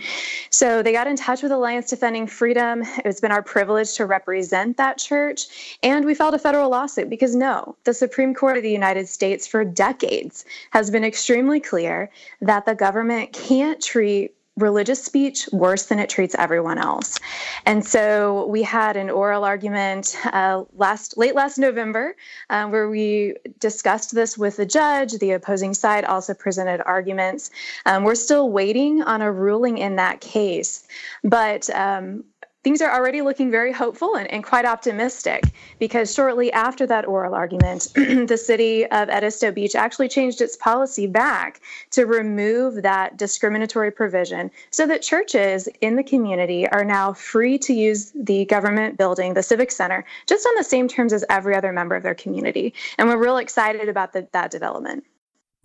So 0.50 0.82
they 0.82 0.92
got 0.92 1.06
in 1.06 1.16
touch 1.16 1.42
with 1.42 1.52
Alliance 1.52 1.88
Defending 1.90 2.26
Freedom. 2.26 2.82
It's 3.04 3.20
been 3.20 3.32
our 3.32 3.42
privilege 3.42 3.94
to 3.94 4.06
represent 4.06 4.76
that 4.76 4.98
church. 4.98 5.78
And 5.82 6.04
we 6.04 6.14
filed 6.14 6.34
a 6.34 6.38
federal 6.38 6.70
lawsuit 6.70 7.08
because 7.08 7.34
no, 7.34 7.76
the 7.84 7.94
Supreme 7.94 8.34
Court 8.34 8.56
of 8.56 8.62
the 8.62 8.70
United 8.70 9.08
States 9.08 9.46
for 9.46 9.64
decades 9.64 10.44
has 10.70 10.90
been 10.90 11.04
extremely 11.04 11.60
clear 11.60 12.10
that 12.40 12.66
the 12.66 12.74
government 12.74 13.32
can't 13.32 13.80
treat 13.82 14.34
religious 14.62 15.02
speech 15.02 15.48
worse 15.52 15.86
than 15.86 15.98
it 15.98 16.08
treats 16.08 16.34
everyone 16.38 16.78
else. 16.78 17.18
And 17.66 17.84
so 17.84 18.46
we 18.46 18.62
had 18.62 18.96
an 18.96 19.10
oral 19.10 19.44
argument 19.44 20.16
uh, 20.24 20.64
last 20.76 21.16
late 21.16 21.34
last 21.34 21.58
November 21.58 22.16
uh, 22.48 22.66
where 22.68 22.88
we 22.88 23.36
discussed 23.58 24.14
this 24.14 24.36
with 24.38 24.56
the 24.56 24.66
judge. 24.66 25.12
The 25.12 25.32
opposing 25.32 25.74
side 25.74 26.04
also 26.04 26.34
presented 26.34 26.82
arguments. 26.84 27.50
Um, 27.86 28.04
we're 28.04 28.14
still 28.14 28.50
waiting 28.50 29.02
on 29.02 29.22
a 29.22 29.32
ruling 29.32 29.78
in 29.78 29.96
that 29.96 30.20
case, 30.20 30.86
but 31.22 31.68
um, 31.70 32.24
things 32.62 32.82
are 32.82 32.94
already 32.94 33.22
looking 33.22 33.50
very 33.50 33.72
hopeful 33.72 34.16
and, 34.16 34.30
and 34.30 34.44
quite 34.44 34.64
optimistic 34.64 35.44
because 35.78 36.12
shortly 36.14 36.52
after 36.52 36.86
that 36.86 37.06
oral 37.06 37.34
argument, 37.34 37.88
the 37.94 38.36
city 38.36 38.84
of 38.86 39.08
Edisto 39.08 39.50
Beach 39.50 39.74
actually 39.74 40.08
changed 40.08 40.40
its 40.40 40.56
policy 40.56 41.06
back 41.06 41.60
to 41.90 42.04
remove 42.04 42.82
that 42.82 43.16
discriminatory 43.16 43.90
provision 43.90 44.50
so 44.70 44.86
that 44.86 45.02
churches 45.02 45.68
in 45.80 45.96
the 45.96 46.02
community 46.02 46.68
are 46.68 46.84
now 46.84 47.12
free 47.12 47.58
to 47.58 47.72
use 47.72 48.12
the 48.14 48.44
government 48.46 48.98
building, 48.98 49.34
the 49.34 49.42
Civic 49.42 49.70
Center, 49.70 50.04
just 50.26 50.46
on 50.46 50.54
the 50.56 50.64
same 50.64 50.88
terms 50.88 51.12
as 51.12 51.24
every 51.30 51.56
other 51.56 51.72
member 51.72 51.94
of 51.94 52.02
their 52.02 52.14
community. 52.14 52.74
And 52.98 53.08
we're 53.08 53.16
real 53.16 53.38
excited 53.38 53.88
about 53.88 54.12
the, 54.12 54.28
that 54.32 54.50
development. 54.50 55.04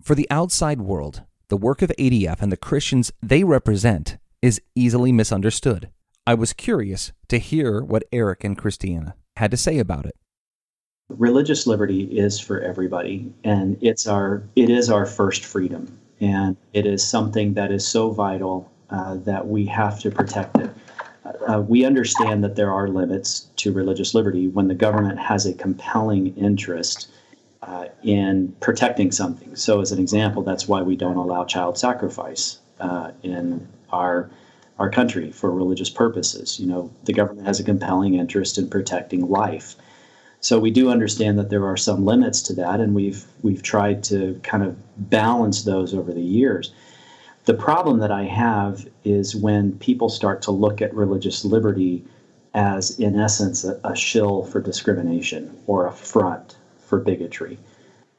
For 0.02 0.14
the 0.14 0.28
outside 0.30 0.80
world, 0.80 1.22
the 1.48 1.56
work 1.56 1.82
of 1.82 1.92
ADF 1.98 2.40
and 2.40 2.50
the 2.50 2.56
Christians 2.56 3.12
they 3.22 3.44
represent 3.44 4.16
is 4.40 4.60
easily 4.74 5.12
misunderstood. 5.12 5.90
I 6.26 6.34
was 6.34 6.52
curious 6.52 7.12
to 7.28 7.38
hear 7.38 7.82
what 7.82 8.02
Eric 8.10 8.42
and 8.42 8.58
Christiana 8.58 9.14
had 9.36 9.52
to 9.52 9.56
say 9.56 9.78
about 9.78 10.06
it. 10.06 10.16
Religious 11.08 11.68
liberty 11.68 12.02
is 12.02 12.40
for 12.40 12.60
everybody, 12.60 13.32
and 13.44 13.78
it's 13.80 14.08
our 14.08 14.42
it 14.56 14.68
is 14.68 14.90
our 14.90 15.06
first 15.06 15.44
freedom, 15.44 15.96
and 16.20 16.56
it 16.72 16.84
is 16.84 17.06
something 17.06 17.54
that 17.54 17.70
is 17.70 17.86
so 17.86 18.10
vital 18.10 18.68
uh, 18.90 19.14
that 19.18 19.46
we 19.46 19.66
have 19.66 20.00
to 20.00 20.10
protect 20.10 20.58
it. 20.58 20.70
Uh, 21.48 21.60
we 21.60 21.84
understand 21.84 22.42
that 22.42 22.56
there 22.56 22.72
are 22.72 22.88
limits 22.88 23.46
to 23.56 23.72
religious 23.72 24.14
liberty 24.14 24.48
when 24.48 24.66
the 24.66 24.74
government 24.74 25.20
has 25.20 25.46
a 25.46 25.54
compelling 25.54 26.36
interest 26.36 27.08
uh, 27.62 27.86
in 28.02 28.54
protecting 28.60 29.12
something. 29.12 29.54
So, 29.54 29.80
as 29.80 29.92
an 29.92 30.00
example, 30.00 30.42
that's 30.42 30.66
why 30.66 30.82
we 30.82 30.96
don't 30.96 31.16
allow 31.16 31.44
child 31.44 31.78
sacrifice 31.78 32.58
uh, 32.80 33.12
in 33.22 33.68
our 33.90 34.28
our 34.78 34.90
country 34.90 35.30
for 35.32 35.50
religious 35.50 35.90
purposes. 35.90 36.60
You 36.60 36.66
know, 36.66 36.90
the 37.04 37.12
government 37.12 37.46
has 37.46 37.60
a 37.60 37.64
compelling 37.64 38.14
interest 38.14 38.58
in 38.58 38.68
protecting 38.68 39.28
life. 39.28 39.74
So 40.40 40.58
we 40.58 40.70
do 40.70 40.90
understand 40.90 41.38
that 41.38 41.50
there 41.50 41.66
are 41.66 41.76
some 41.76 42.04
limits 42.04 42.42
to 42.42 42.54
that, 42.54 42.80
and 42.80 42.94
we've 42.94 43.24
we've 43.42 43.62
tried 43.62 44.04
to 44.04 44.38
kind 44.42 44.62
of 44.62 44.76
balance 45.10 45.64
those 45.64 45.94
over 45.94 46.12
the 46.12 46.20
years. 46.20 46.72
The 47.46 47.54
problem 47.54 48.00
that 48.00 48.10
I 48.10 48.24
have 48.24 48.88
is 49.04 49.34
when 49.34 49.78
people 49.78 50.08
start 50.08 50.42
to 50.42 50.50
look 50.50 50.82
at 50.82 50.92
religious 50.94 51.44
liberty 51.44 52.04
as, 52.54 52.98
in 52.98 53.18
essence, 53.18 53.64
a, 53.64 53.80
a 53.84 53.94
shill 53.94 54.44
for 54.44 54.60
discrimination 54.60 55.56
or 55.66 55.86
a 55.86 55.92
front 55.92 56.56
for 56.78 56.98
bigotry. 56.98 57.58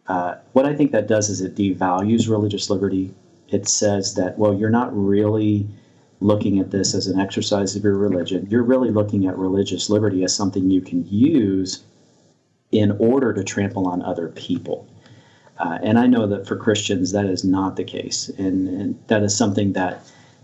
Uh, 0.08 0.36
what 0.54 0.66
I 0.66 0.76
think 0.76 0.92
that 0.92 1.08
does 1.08 1.30
is 1.30 1.42
it 1.42 1.56
devalues 1.56 2.30
religious 2.30 2.70
liberty. 2.70 3.14
It 3.50 3.68
says 3.68 4.16
that, 4.16 4.38
well, 4.38 4.54
you're 4.54 4.70
not 4.70 4.90
really 4.96 5.68
looking 6.20 6.60
at 6.60 6.72
this 6.72 6.94
as 6.96 7.08
an 7.08 7.20
exercise 7.20 7.76
of 7.76 7.84
your 7.84 7.98
religion. 7.98 8.48
You're 8.50 8.64
really 8.64 8.90
looking 8.90 9.28
at 9.28 9.38
religious 9.38 9.90
liberty 9.90 10.24
as 10.24 10.36
something 10.36 10.70
you 10.70 10.82
can 10.82 11.08
use 11.08 11.84
in 12.72 12.92
order 13.00 13.34
to 13.34 13.44
trample 13.44 13.88
on 13.88 14.02
other 14.02 14.30
people. 14.30 14.88
Uh, 15.60 15.80
and 15.82 15.98
I 15.98 16.08
know 16.08 16.28
that 16.28 16.48
for 16.48 16.56
Christians, 16.56 17.12
that 17.12 17.26
is 17.26 17.44
not 17.44 17.76
the 17.76 17.84
case. 17.84 18.30
And, 18.38 18.68
and 18.68 19.04
that 19.08 19.24
is 19.24 19.36
something 19.36 19.74
that, 19.74 20.02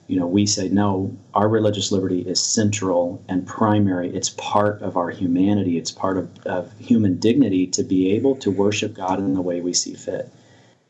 you 0.08 0.20
know, 0.20 0.28
we 0.28 0.46
say, 0.46 0.70
no, 0.70 1.16
our 1.34 1.48
religious 1.48 1.92
liberty 1.92 2.22
is 2.22 2.42
central 2.42 3.24
and 3.28 3.46
primary. 3.46 4.16
It's 4.16 4.30
part 4.32 4.82
of 4.82 4.98
our 4.98 5.10
humanity, 5.10 5.78
it's 5.78 5.92
part 5.92 6.18
of, 6.18 6.30
of 6.46 6.72
human 6.80 7.20
dignity 7.20 7.68
to 7.68 7.84
be 7.84 8.12
able 8.12 8.36
to 8.38 8.52
worship 8.52 8.94
God 8.94 9.20
in 9.20 9.34
the 9.34 9.42
way 9.42 9.62
we 9.62 9.74
see 9.74 9.94
fit. 9.94 10.30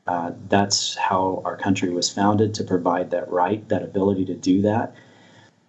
Uh, 0.05 0.31
that's 0.50 0.95
how 0.95 1.41
our 1.45 1.55
country 1.55 1.89
was 1.89 2.10
founded 2.10 2.53
to 2.53 2.63
provide 2.63 3.10
that 3.12 3.29
right, 3.31 3.67
that 3.69 3.83
ability 3.83 4.25
to 4.25 4.33
do 4.33 4.62
that. 4.62 4.93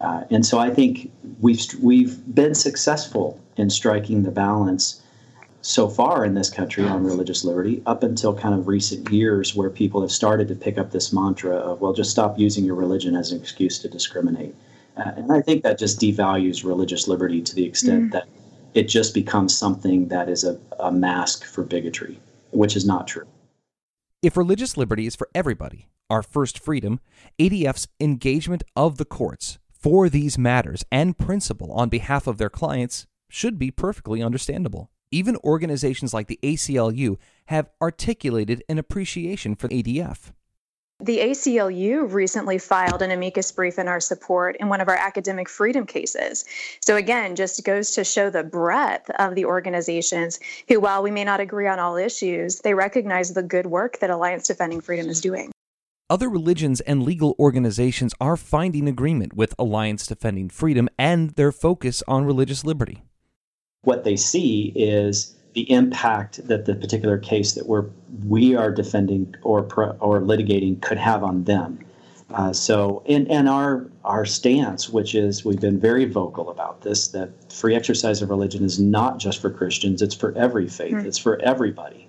Uh, 0.00 0.24
and 0.30 0.44
so 0.44 0.58
I 0.58 0.70
think 0.70 1.12
we've 1.40 1.62
we've 1.80 2.34
been 2.34 2.54
successful 2.54 3.40
in 3.56 3.70
striking 3.70 4.24
the 4.24 4.30
balance 4.30 5.02
so 5.64 5.88
far 5.88 6.26
in 6.26 6.34
this 6.34 6.50
country 6.50 6.84
on 6.84 7.02
religious 7.04 7.42
liberty 7.42 7.82
up 7.86 8.02
until 8.02 8.34
kind 8.34 8.54
of 8.54 8.68
recent 8.68 9.10
years 9.10 9.54
where 9.54 9.70
people 9.70 10.02
have 10.02 10.12
started 10.12 10.46
to 10.46 10.54
pick 10.54 10.76
up 10.76 10.90
this 10.90 11.10
mantra 11.10 11.56
of 11.56 11.80
well 11.80 11.94
just 11.94 12.10
stop 12.10 12.38
using 12.38 12.66
your 12.66 12.74
religion 12.74 13.16
as 13.16 13.32
an 13.32 13.40
excuse 13.40 13.78
to 13.78 13.88
discriminate 13.88 14.54
uh, 14.98 15.12
and 15.16 15.32
i 15.32 15.40
think 15.40 15.62
that 15.62 15.78
just 15.78 15.98
devalues 15.98 16.64
religious 16.64 17.08
liberty 17.08 17.40
to 17.40 17.54
the 17.54 17.64
extent 17.64 18.10
mm. 18.10 18.12
that 18.12 18.28
it 18.74 18.88
just 18.88 19.14
becomes 19.14 19.56
something 19.56 20.06
that 20.08 20.28
is 20.28 20.44
a, 20.44 20.58
a 20.80 20.92
mask 20.92 21.44
for 21.44 21.62
bigotry 21.62 22.20
which 22.50 22.76
is 22.76 22.84
not 22.84 23.08
true 23.08 23.26
if 24.24 24.38
religious 24.38 24.78
liberty 24.78 25.06
is 25.06 25.14
for 25.14 25.28
everybody, 25.34 25.86
our 26.08 26.22
first 26.22 26.58
freedom, 26.58 26.98
ADF's 27.38 27.88
engagement 28.00 28.62
of 28.74 28.96
the 28.96 29.04
courts 29.04 29.58
for 29.70 30.08
these 30.08 30.38
matters 30.38 30.82
and 30.90 31.18
principle 31.18 31.70
on 31.72 31.90
behalf 31.90 32.26
of 32.26 32.38
their 32.38 32.48
clients 32.48 33.06
should 33.28 33.58
be 33.58 33.70
perfectly 33.70 34.22
understandable. 34.22 34.90
Even 35.10 35.36
organizations 35.44 36.14
like 36.14 36.28
the 36.28 36.38
ACLU 36.42 37.18
have 37.46 37.68
articulated 37.82 38.64
an 38.66 38.78
appreciation 38.78 39.54
for 39.54 39.68
ADF. 39.68 40.32
The 41.00 41.18
ACLU 41.18 42.12
recently 42.12 42.56
filed 42.58 43.02
an 43.02 43.10
amicus 43.10 43.50
brief 43.50 43.80
in 43.80 43.88
our 43.88 43.98
support 43.98 44.56
in 44.60 44.68
one 44.68 44.80
of 44.80 44.88
our 44.88 44.94
academic 44.94 45.48
freedom 45.48 45.86
cases. 45.86 46.44
So, 46.80 46.94
again, 46.94 47.34
just 47.34 47.64
goes 47.64 47.90
to 47.92 48.04
show 48.04 48.30
the 48.30 48.44
breadth 48.44 49.10
of 49.18 49.34
the 49.34 49.44
organizations 49.44 50.38
who, 50.68 50.78
while 50.78 51.02
we 51.02 51.10
may 51.10 51.24
not 51.24 51.40
agree 51.40 51.66
on 51.66 51.80
all 51.80 51.96
issues, 51.96 52.60
they 52.60 52.74
recognize 52.74 53.34
the 53.34 53.42
good 53.42 53.66
work 53.66 53.98
that 53.98 54.10
Alliance 54.10 54.46
Defending 54.46 54.80
Freedom 54.80 55.08
is 55.08 55.20
doing. 55.20 55.50
Other 56.08 56.28
religions 56.28 56.80
and 56.82 57.02
legal 57.02 57.34
organizations 57.40 58.14
are 58.20 58.36
finding 58.36 58.86
agreement 58.86 59.32
with 59.32 59.52
Alliance 59.58 60.06
Defending 60.06 60.48
Freedom 60.48 60.88
and 60.96 61.30
their 61.30 61.50
focus 61.50 62.04
on 62.06 62.24
religious 62.24 62.64
liberty. 62.64 63.02
What 63.82 64.04
they 64.04 64.16
see 64.16 64.72
is 64.76 65.34
the 65.54 65.70
impact 65.70 66.46
that 66.46 66.66
the 66.66 66.74
particular 66.74 67.16
case 67.16 67.52
that 67.52 67.66
we're 67.66 67.86
we 68.26 68.54
are 68.54 68.70
defending 68.70 69.34
or 69.42 69.60
or 70.00 70.20
litigating 70.20 70.80
could 70.82 70.98
have 70.98 71.22
on 71.22 71.44
them. 71.44 71.78
Uh, 72.30 72.52
so, 72.52 73.02
and 73.08 73.30
and 73.30 73.48
our 73.48 73.86
our 74.04 74.24
stance, 74.24 74.90
which 74.90 75.14
is 75.14 75.44
we've 75.44 75.60
been 75.60 75.78
very 75.78 76.04
vocal 76.04 76.50
about 76.50 76.82
this, 76.82 77.08
that 77.08 77.30
free 77.52 77.74
exercise 77.74 78.20
of 78.22 78.30
religion 78.30 78.64
is 78.64 78.80
not 78.80 79.18
just 79.18 79.40
for 79.40 79.50
Christians; 79.50 80.02
it's 80.02 80.14
for 80.14 80.32
every 80.36 80.68
faith, 80.68 80.96
it's 81.06 81.18
for 81.18 81.40
everybody. 81.40 82.08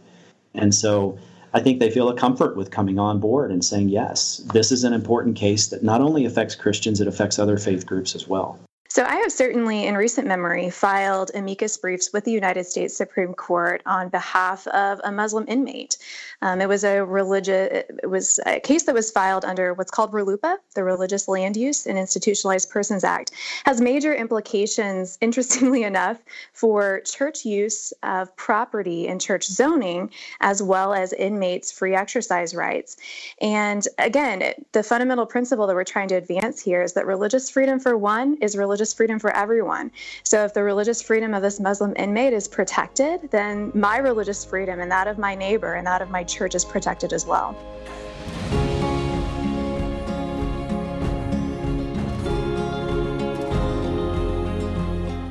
And 0.55 0.73
so, 0.73 1.17
I 1.53 1.59
think 1.59 1.79
they 1.79 1.91
feel 1.91 2.09
a 2.09 2.15
comfort 2.15 2.57
with 2.57 2.71
coming 2.71 2.97
on 2.97 3.19
board 3.19 3.51
and 3.51 3.63
saying, 3.63 3.89
yes, 3.89 4.41
this 4.53 4.71
is 4.71 4.83
an 4.83 4.93
important 4.93 5.35
case 5.35 5.67
that 5.67 5.83
not 5.83 6.01
only 6.01 6.25
affects 6.25 6.55
Christians, 6.55 6.99
it 6.99 7.07
affects 7.07 7.37
other 7.37 7.57
faith 7.57 7.85
groups 7.85 8.15
as 8.15 8.27
well. 8.27 8.59
So, 8.95 9.03
I 9.03 9.15
have 9.15 9.31
certainly, 9.33 9.87
in 9.87 9.97
recent 9.97 10.25
memory, 10.25 10.69
filed 10.69 11.29
amicus 11.35 11.75
briefs 11.75 12.13
with 12.13 12.23
the 12.23 12.31
United 12.31 12.65
States 12.65 12.95
Supreme 12.95 13.33
Court 13.33 13.81
on 13.85 14.07
behalf 14.07 14.65
of 14.67 15.01
a 15.03 15.11
Muslim 15.11 15.43
inmate. 15.49 15.97
Um, 16.41 16.61
it 16.61 16.69
was 16.69 16.85
a 16.85 17.03
religious, 17.03 17.83
it 17.89 18.09
was 18.09 18.39
a 18.45 18.61
case 18.61 18.83
that 18.83 18.95
was 18.95 19.11
filed 19.11 19.43
under 19.43 19.73
what's 19.73 19.91
called 19.91 20.13
RLUIPA, 20.13 20.59
the 20.75 20.83
Religious 20.85 21.27
Land 21.27 21.57
Use 21.57 21.85
and 21.85 21.97
Institutionalized 21.97 22.69
Persons 22.69 23.03
Act, 23.03 23.31
has 23.65 23.81
major 23.81 24.15
implications, 24.15 25.17
interestingly 25.21 25.83
enough, 25.83 26.21
for 26.53 27.01
church 27.01 27.43
use 27.43 27.91
of 28.01 28.33
property 28.37 29.09
and 29.09 29.19
church 29.19 29.45
zoning, 29.45 30.09
as 30.39 30.63
well 30.63 30.93
as 30.93 31.11
inmates' 31.11 31.69
free 31.69 31.95
exercise 31.95 32.55
rights. 32.55 32.95
And 33.41 33.85
again, 33.97 34.53
the 34.71 34.83
fundamental 34.83 35.25
principle 35.25 35.67
that 35.67 35.75
we're 35.75 35.83
trying 35.83 36.07
to 36.07 36.15
advance 36.15 36.61
here 36.61 36.81
is 36.81 36.93
that 36.93 37.05
religious 37.05 37.49
freedom, 37.49 37.77
for 37.77 37.97
one, 37.97 38.37
is 38.39 38.55
religious 38.55 38.84
religious 38.85 38.93
freedom 38.93 39.17
for 39.17 39.35
everyone. 39.35 39.91
So 40.23 40.45
if 40.45 40.53
the 40.53 40.61
religious 40.61 41.01
freedom 41.01 41.33
of 41.33 41.41
this 41.41 41.59
Muslim 41.59 41.93
inmate 41.95 42.33
is 42.33 42.47
protected, 42.47 43.31
then 43.31 43.71
my 43.73 43.97
religious 43.97 44.45
freedom 44.45 44.79
and 44.79 44.91
that 44.91 45.07
of 45.07 45.17
my 45.17 45.33
neighbor 45.33 45.73
and 45.73 45.87
that 45.87 46.03
of 46.03 46.11
my 46.11 46.23
church 46.23 46.53
is 46.53 46.63
protected 46.63 47.11
as 47.11 47.25
well. 47.25 47.55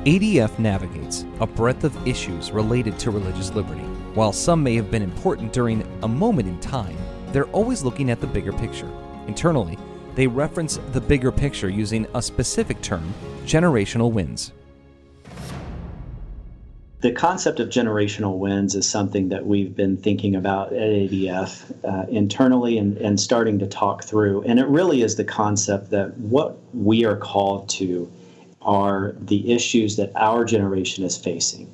ADF 0.05 0.59
navigates 0.59 1.25
a 1.39 1.47
breadth 1.47 1.85
of 1.85 1.95
issues 2.05 2.51
related 2.51 2.99
to 2.99 3.09
religious 3.09 3.53
liberty. 3.53 3.85
While 4.15 4.33
some 4.33 4.61
may 4.61 4.75
have 4.75 4.91
been 4.91 5.01
important 5.01 5.53
during 5.53 5.81
a 6.03 6.07
moment 6.09 6.49
in 6.49 6.59
time, 6.59 6.97
they're 7.31 7.51
always 7.53 7.83
looking 7.83 8.11
at 8.11 8.19
the 8.19 8.27
bigger 8.27 8.51
picture. 8.51 8.91
Internally, 9.27 9.77
they 10.15 10.27
reference 10.27 10.79
the 10.93 11.01
bigger 11.01 11.31
picture 11.31 11.69
using 11.69 12.07
a 12.13 12.21
specific 12.21 12.81
term 12.81 13.13
generational 13.45 14.11
wins. 14.11 14.51
The 17.01 17.11
concept 17.11 17.59
of 17.59 17.69
generational 17.69 18.39
wins 18.39 18.73
is 18.73 18.89
something 18.89 19.29
that 19.29 19.45
we've 19.45 19.75
been 19.75 19.95
thinking 19.95 20.35
about 20.35 20.73
at 20.73 20.89
ADF 20.89 21.71
uh, 21.83 22.07
internally 22.09 22.79
and, 22.79 22.97
and 22.97 23.19
starting 23.19 23.59
to 23.59 23.67
talk 23.67 24.03
through. 24.03 24.41
And 24.43 24.57
it 24.57 24.65
really 24.65 25.03
is 25.03 25.15
the 25.15 25.23
concept 25.23 25.91
that 25.91 26.17
what 26.17 26.57
we 26.73 27.05
are 27.05 27.17
called 27.17 27.69
to 27.69 28.11
are 28.63 29.15
the 29.19 29.53
issues 29.53 29.97
that 29.97 30.11
our 30.15 30.43
generation 30.43 31.03
is 31.03 31.15
facing. 31.15 31.71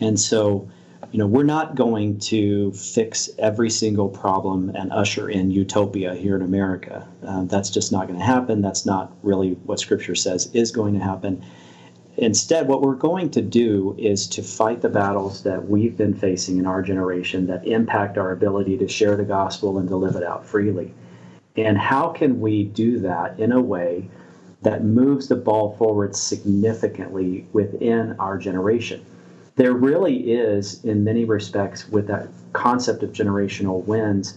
And 0.00 0.20
so 0.20 0.68
you 1.12 1.18
know, 1.18 1.26
we're 1.26 1.42
not 1.42 1.74
going 1.74 2.18
to 2.18 2.72
fix 2.72 3.30
every 3.38 3.70
single 3.70 4.08
problem 4.08 4.70
and 4.74 4.92
usher 4.92 5.28
in 5.28 5.50
utopia 5.50 6.14
here 6.14 6.36
in 6.36 6.42
America. 6.42 7.06
Uh, 7.26 7.44
that's 7.44 7.70
just 7.70 7.92
not 7.92 8.06
going 8.06 8.18
to 8.18 8.24
happen. 8.24 8.60
That's 8.60 8.86
not 8.86 9.12
really 9.22 9.52
what 9.64 9.80
Scripture 9.80 10.14
says 10.14 10.50
is 10.52 10.70
going 10.70 10.94
to 10.94 11.00
happen. 11.00 11.44
Instead, 12.16 12.68
what 12.68 12.80
we're 12.80 12.94
going 12.94 13.30
to 13.30 13.42
do 13.42 13.96
is 13.98 14.28
to 14.28 14.42
fight 14.42 14.82
the 14.82 14.88
battles 14.88 15.42
that 15.42 15.68
we've 15.68 15.96
been 15.96 16.14
facing 16.14 16.58
in 16.58 16.66
our 16.66 16.80
generation 16.80 17.46
that 17.46 17.66
impact 17.66 18.18
our 18.18 18.30
ability 18.30 18.78
to 18.78 18.86
share 18.86 19.16
the 19.16 19.24
gospel 19.24 19.78
and 19.78 19.88
to 19.88 19.96
live 19.96 20.14
it 20.14 20.22
out 20.22 20.46
freely. 20.46 20.94
And 21.56 21.76
how 21.76 22.08
can 22.08 22.40
we 22.40 22.64
do 22.64 23.00
that 23.00 23.38
in 23.40 23.52
a 23.52 23.60
way 23.60 24.08
that 24.62 24.84
moves 24.84 25.28
the 25.28 25.36
ball 25.36 25.76
forward 25.76 26.14
significantly 26.14 27.46
within 27.52 28.14
our 28.18 28.38
generation? 28.38 29.04
There 29.56 29.72
really 29.72 30.32
is, 30.32 30.82
in 30.84 31.04
many 31.04 31.24
respects, 31.24 31.88
with 31.88 32.08
that 32.08 32.28
concept 32.52 33.02
of 33.02 33.12
generational 33.12 33.84
wins, 33.84 34.36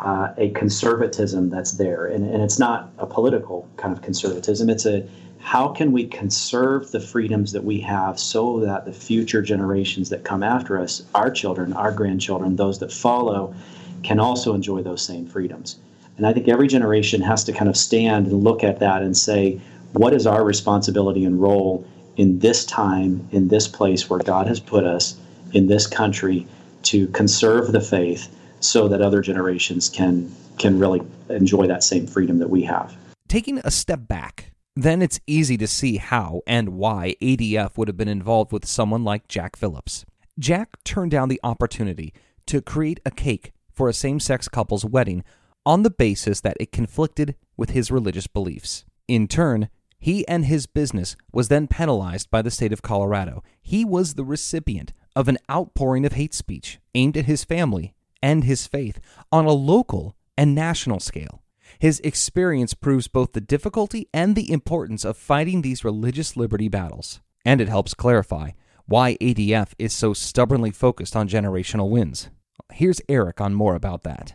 uh, 0.00 0.32
a 0.36 0.50
conservatism 0.50 1.50
that's 1.50 1.72
there. 1.72 2.06
And, 2.06 2.28
and 2.28 2.42
it's 2.42 2.58
not 2.58 2.90
a 2.98 3.06
political 3.06 3.68
kind 3.76 3.96
of 3.96 4.02
conservatism, 4.02 4.70
it's 4.70 4.86
a 4.86 5.06
how 5.38 5.68
can 5.68 5.92
we 5.92 6.06
conserve 6.08 6.90
the 6.90 6.98
freedoms 6.98 7.52
that 7.52 7.62
we 7.62 7.80
have 7.80 8.18
so 8.18 8.58
that 8.60 8.84
the 8.84 8.92
future 8.92 9.42
generations 9.42 10.08
that 10.08 10.24
come 10.24 10.42
after 10.42 10.76
us, 10.76 11.04
our 11.14 11.30
children, 11.30 11.72
our 11.74 11.92
grandchildren, 11.92 12.56
those 12.56 12.80
that 12.80 12.90
follow, 12.92 13.54
can 14.02 14.18
also 14.18 14.54
enjoy 14.54 14.82
those 14.82 15.02
same 15.02 15.24
freedoms? 15.24 15.76
And 16.16 16.26
I 16.26 16.32
think 16.32 16.48
every 16.48 16.66
generation 16.66 17.20
has 17.20 17.44
to 17.44 17.52
kind 17.52 17.68
of 17.68 17.76
stand 17.76 18.26
and 18.26 18.42
look 18.42 18.64
at 18.64 18.80
that 18.80 19.02
and 19.02 19.16
say, 19.16 19.60
what 19.92 20.14
is 20.14 20.26
our 20.26 20.42
responsibility 20.42 21.24
and 21.24 21.40
role 21.40 21.86
in 22.16 22.38
this 22.38 22.64
time, 22.64 23.28
in 23.32 23.48
this 23.48 23.68
place 23.68 24.08
where 24.08 24.20
God 24.20 24.46
has 24.46 24.60
put 24.60 24.84
us, 24.84 25.16
in 25.52 25.66
this 25.66 25.86
country, 25.86 26.46
to 26.84 27.06
conserve 27.08 27.72
the 27.72 27.80
faith 27.80 28.28
so 28.60 28.88
that 28.88 29.00
other 29.00 29.20
generations 29.20 29.88
can 29.88 30.32
can 30.58 30.78
really 30.78 31.02
enjoy 31.28 31.66
that 31.66 31.84
same 31.84 32.06
freedom 32.06 32.38
that 32.38 32.48
we 32.48 32.62
have. 32.62 32.96
Taking 33.28 33.58
a 33.58 33.70
step 33.70 34.08
back, 34.08 34.52
then 34.74 35.02
it's 35.02 35.20
easy 35.26 35.56
to 35.58 35.66
see 35.66 35.98
how 35.98 36.40
and 36.46 36.70
why 36.70 37.14
ADF 37.20 37.76
would 37.76 37.88
have 37.88 37.96
been 37.96 38.08
involved 38.08 38.52
with 38.52 38.64
someone 38.64 39.04
like 39.04 39.28
Jack 39.28 39.56
Phillips. 39.56 40.06
Jack 40.38 40.82
turned 40.84 41.10
down 41.10 41.28
the 41.28 41.40
opportunity 41.42 42.14
to 42.46 42.62
create 42.62 43.00
a 43.04 43.10
cake 43.10 43.52
for 43.70 43.88
a 43.88 43.94
same 43.94 44.20
sex 44.20 44.48
couple's 44.48 44.84
wedding 44.84 45.24
on 45.64 45.82
the 45.82 45.90
basis 45.90 46.40
that 46.40 46.56
it 46.60 46.72
conflicted 46.72 47.34
with 47.56 47.70
his 47.70 47.90
religious 47.90 48.26
beliefs. 48.26 48.84
In 49.08 49.28
turn, 49.28 49.68
he 49.98 50.26
and 50.28 50.44
his 50.44 50.66
business 50.66 51.16
was 51.32 51.48
then 51.48 51.66
penalized 51.66 52.30
by 52.30 52.42
the 52.42 52.50
state 52.50 52.72
of 52.72 52.82
Colorado. 52.82 53.42
He 53.60 53.84
was 53.84 54.14
the 54.14 54.24
recipient 54.24 54.92
of 55.14 55.28
an 55.28 55.38
outpouring 55.50 56.04
of 56.04 56.12
hate 56.12 56.34
speech 56.34 56.78
aimed 56.94 57.16
at 57.16 57.24
his 57.24 57.44
family 57.44 57.94
and 58.22 58.44
his 58.44 58.66
faith 58.66 59.00
on 59.32 59.46
a 59.46 59.52
local 59.52 60.14
and 60.36 60.54
national 60.54 61.00
scale. 61.00 61.42
His 61.78 62.00
experience 62.00 62.74
proves 62.74 63.08
both 63.08 63.32
the 63.32 63.40
difficulty 63.40 64.08
and 64.12 64.34
the 64.36 64.50
importance 64.50 65.04
of 65.04 65.16
fighting 65.16 65.62
these 65.62 65.84
religious 65.84 66.36
liberty 66.36 66.68
battles, 66.68 67.20
and 67.44 67.60
it 67.60 67.68
helps 67.68 67.94
clarify 67.94 68.50
why 68.86 69.16
ADF 69.20 69.72
is 69.78 69.92
so 69.92 70.14
stubbornly 70.14 70.70
focused 70.70 71.16
on 71.16 71.28
generational 71.28 71.90
wins. 71.90 72.28
Here's 72.72 73.00
Eric 73.08 73.40
on 73.40 73.54
more 73.54 73.74
about 73.74 74.02
that. 74.04 74.34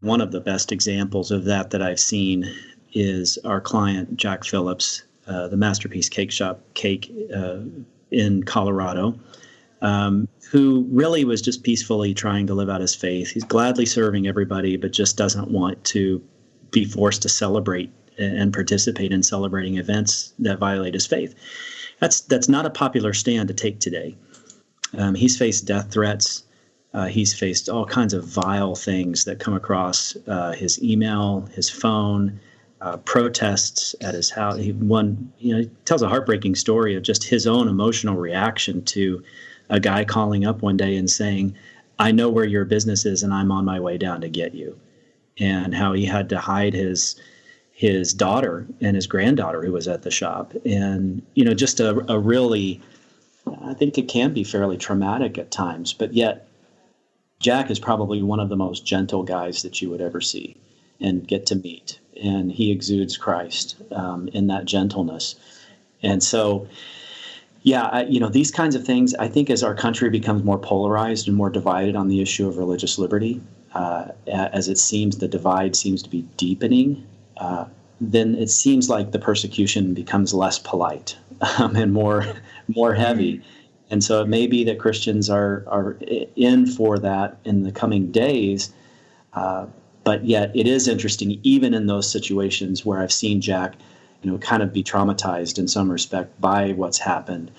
One 0.00 0.20
of 0.20 0.30
the 0.30 0.40
best 0.40 0.70
examples 0.70 1.30
of 1.30 1.44
that 1.46 1.70
that 1.70 1.82
I've 1.82 1.98
seen 1.98 2.54
is 2.92 3.38
our 3.44 3.60
client, 3.60 4.16
Jack 4.16 4.44
Phillips, 4.44 5.02
uh, 5.26 5.48
the 5.48 5.56
Masterpiece 5.56 6.08
Cake 6.08 6.32
Shop 6.32 6.60
Cake 6.74 7.12
uh, 7.34 7.58
in 8.10 8.42
Colorado 8.44 9.18
um, 9.80 10.28
who 10.50 10.86
really 10.90 11.24
was 11.24 11.42
just 11.42 11.62
peacefully 11.62 12.14
trying 12.14 12.46
to 12.46 12.54
live 12.54 12.68
out 12.68 12.80
his 12.80 12.94
faith. 12.94 13.30
He's 13.30 13.44
gladly 13.44 13.86
serving 13.86 14.26
everybody, 14.26 14.76
but 14.76 14.92
just 14.92 15.16
doesn't 15.16 15.50
want 15.50 15.82
to 15.84 16.22
be 16.70 16.84
forced 16.84 17.22
to 17.22 17.28
celebrate 17.28 17.90
and 18.18 18.52
participate 18.52 19.12
in 19.12 19.22
celebrating 19.22 19.78
events 19.78 20.32
that 20.40 20.58
violate 20.58 20.94
his 20.94 21.06
faith. 21.06 21.34
That's 22.00 22.20
that's 22.22 22.48
not 22.48 22.66
a 22.66 22.70
popular 22.70 23.12
stand 23.12 23.48
to 23.48 23.54
take 23.54 23.78
today. 23.78 24.16
Um, 24.96 25.14
he's 25.14 25.36
faced 25.38 25.66
death 25.66 25.92
threats. 25.92 26.44
Uh, 26.94 27.06
he's 27.06 27.38
faced 27.38 27.68
all 27.68 27.84
kinds 27.84 28.14
of 28.14 28.24
vile 28.24 28.74
things 28.74 29.24
that 29.24 29.38
come 29.38 29.54
across 29.54 30.16
uh, 30.26 30.52
his 30.52 30.82
email, 30.82 31.42
his 31.54 31.68
phone, 31.68 32.40
uh, 32.80 32.96
protests 32.98 33.94
at 34.00 34.14
his 34.14 34.30
house. 34.30 34.56
He 34.58 34.72
one, 34.72 35.32
you 35.38 35.54
know, 35.54 35.60
he 35.62 35.70
tells 35.84 36.02
a 36.02 36.08
heartbreaking 36.08 36.54
story 36.54 36.94
of 36.94 37.02
just 37.02 37.24
his 37.24 37.46
own 37.46 37.68
emotional 37.68 38.16
reaction 38.16 38.84
to 38.86 39.22
a 39.68 39.80
guy 39.80 40.04
calling 40.04 40.46
up 40.46 40.62
one 40.62 40.76
day 40.76 40.96
and 40.96 41.10
saying, 41.10 41.54
I 41.98 42.12
know 42.12 42.28
where 42.28 42.44
your 42.44 42.64
business 42.64 43.04
is 43.04 43.22
and 43.22 43.34
I'm 43.34 43.50
on 43.50 43.64
my 43.64 43.80
way 43.80 43.98
down 43.98 44.20
to 44.20 44.28
get 44.28 44.54
you. 44.54 44.78
And 45.40 45.74
how 45.74 45.92
he 45.92 46.04
had 46.04 46.28
to 46.30 46.38
hide 46.38 46.74
his 46.74 47.20
his 47.72 48.12
daughter 48.12 48.66
and 48.80 48.96
his 48.96 49.06
granddaughter 49.06 49.64
who 49.64 49.70
was 49.70 49.86
at 49.86 50.02
the 50.02 50.10
shop. 50.10 50.52
And, 50.64 51.22
you 51.34 51.44
know, 51.44 51.54
just 51.54 51.78
a, 51.78 52.04
a 52.12 52.18
really 52.18 52.80
I 53.62 53.74
think 53.74 53.98
it 53.98 54.08
can 54.08 54.34
be 54.34 54.44
fairly 54.44 54.76
traumatic 54.76 55.38
at 55.38 55.50
times, 55.50 55.92
but 55.92 56.12
yet 56.12 56.48
Jack 57.40 57.70
is 57.70 57.78
probably 57.78 58.22
one 58.22 58.40
of 58.40 58.48
the 58.48 58.56
most 58.56 58.84
gentle 58.84 59.22
guys 59.22 59.62
that 59.62 59.80
you 59.80 59.90
would 59.90 60.00
ever 60.00 60.20
see 60.20 60.56
and 61.00 61.26
get 61.26 61.46
to 61.46 61.54
meet. 61.54 61.98
And 62.22 62.50
he 62.50 62.70
exudes 62.70 63.16
Christ 63.16 63.76
um, 63.92 64.28
in 64.28 64.46
that 64.48 64.64
gentleness. 64.64 65.36
And 66.02 66.22
so, 66.22 66.66
yeah, 67.62 67.84
I, 67.84 68.04
you 68.04 68.20
know, 68.20 68.28
these 68.28 68.50
kinds 68.50 68.74
of 68.74 68.84
things, 68.84 69.14
I 69.14 69.28
think 69.28 69.50
as 69.50 69.62
our 69.62 69.74
country 69.74 70.10
becomes 70.10 70.42
more 70.42 70.58
polarized 70.58 71.28
and 71.28 71.36
more 71.36 71.50
divided 71.50 71.96
on 71.96 72.08
the 72.08 72.20
issue 72.20 72.48
of 72.48 72.56
religious 72.56 72.98
liberty, 72.98 73.40
uh, 73.74 74.08
as 74.26 74.68
it 74.68 74.78
seems 74.78 75.18
the 75.18 75.28
divide 75.28 75.76
seems 75.76 76.02
to 76.02 76.10
be 76.10 76.22
deepening, 76.36 77.06
uh, 77.36 77.66
then 78.00 78.34
it 78.36 78.48
seems 78.48 78.88
like 78.88 79.12
the 79.12 79.18
persecution 79.18 79.94
becomes 79.94 80.32
less 80.32 80.58
polite 80.58 81.16
um, 81.58 81.76
and 81.76 81.92
more 81.92 82.24
more 82.68 82.94
heavy. 82.94 83.42
And 83.90 84.04
so 84.04 84.20
it 84.20 84.28
may 84.28 84.46
be 84.46 84.64
that 84.64 84.78
Christians 84.78 85.30
are, 85.30 85.64
are 85.66 85.96
in 86.36 86.66
for 86.66 86.98
that 86.98 87.38
in 87.44 87.62
the 87.62 87.72
coming 87.72 88.12
days. 88.12 88.70
Uh, 89.32 89.66
but 90.08 90.24
yet 90.24 90.50
it 90.56 90.66
is 90.66 90.88
interesting, 90.88 91.38
even 91.42 91.74
in 91.74 91.84
those 91.84 92.10
situations 92.10 92.82
where 92.82 92.98
I've 92.98 93.12
seen 93.12 93.42
Jack 93.42 93.74
you 94.22 94.30
know, 94.30 94.38
kind 94.38 94.62
of 94.62 94.72
be 94.72 94.82
traumatized 94.82 95.58
in 95.58 95.68
some 95.68 95.92
respect 95.92 96.40
by 96.40 96.72
what's 96.72 96.96
happened, 96.96 97.50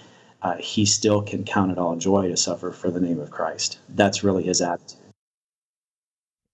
uh, 0.42 0.56
he 0.56 0.84
still 0.84 1.22
can 1.22 1.44
count 1.44 1.72
it 1.72 1.78
all 1.78 1.96
joy 1.96 2.28
to 2.28 2.36
suffer 2.36 2.72
for 2.72 2.90
the 2.90 3.00
name 3.00 3.20
of 3.20 3.30
Christ. 3.30 3.78
That's 3.90 4.24
really 4.24 4.42
his 4.46 4.62
attitude. 4.62 4.98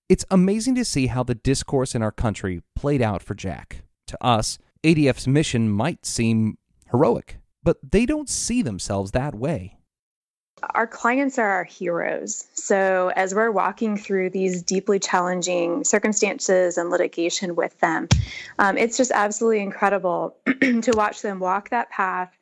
It's 0.09 0.25
amazing 0.29 0.75
to 0.75 0.83
see 0.83 1.07
how 1.07 1.23
the 1.23 1.35
discourse 1.35 1.95
in 1.95 2.01
our 2.01 2.11
country 2.11 2.61
played 2.75 3.01
out 3.01 3.23
for 3.23 3.33
Jack. 3.33 3.83
To 4.07 4.21
us, 4.21 4.57
ADF's 4.83 5.27
mission 5.27 5.69
might 5.69 6.05
seem 6.05 6.57
heroic, 6.91 7.37
but 7.63 7.77
they 7.81 8.05
don't 8.05 8.27
see 8.27 8.61
themselves 8.61 9.11
that 9.11 9.33
way 9.33 9.74
our 10.73 10.87
clients 10.87 11.37
are 11.37 11.49
our 11.49 11.63
heroes. 11.63 12.45
So, 12.53 13.11
as 13.15 13.33
we're 13.33 13.51
walking 13.51 13.97
through 13.97 14.31
these 14.31 14.61
deeply 14.61 14.99
challenging 14.99 15.83
circumstances 15.83 16.77
and 16.77 16.89
litigation 16.89 17.55
with 17.55 17.79
them, 17.79 18.07
um, 18.59 18.77
it's 18.77 18.97
just 18.97 19.11
absolutely 19.11 19.61
incredible 19.61 20.35
to 20.61 20.91
watch 20.95 21.21
them 21.21 21.39
walk 21.39 21.69
that 21.69 21.89
path 21.89 22.35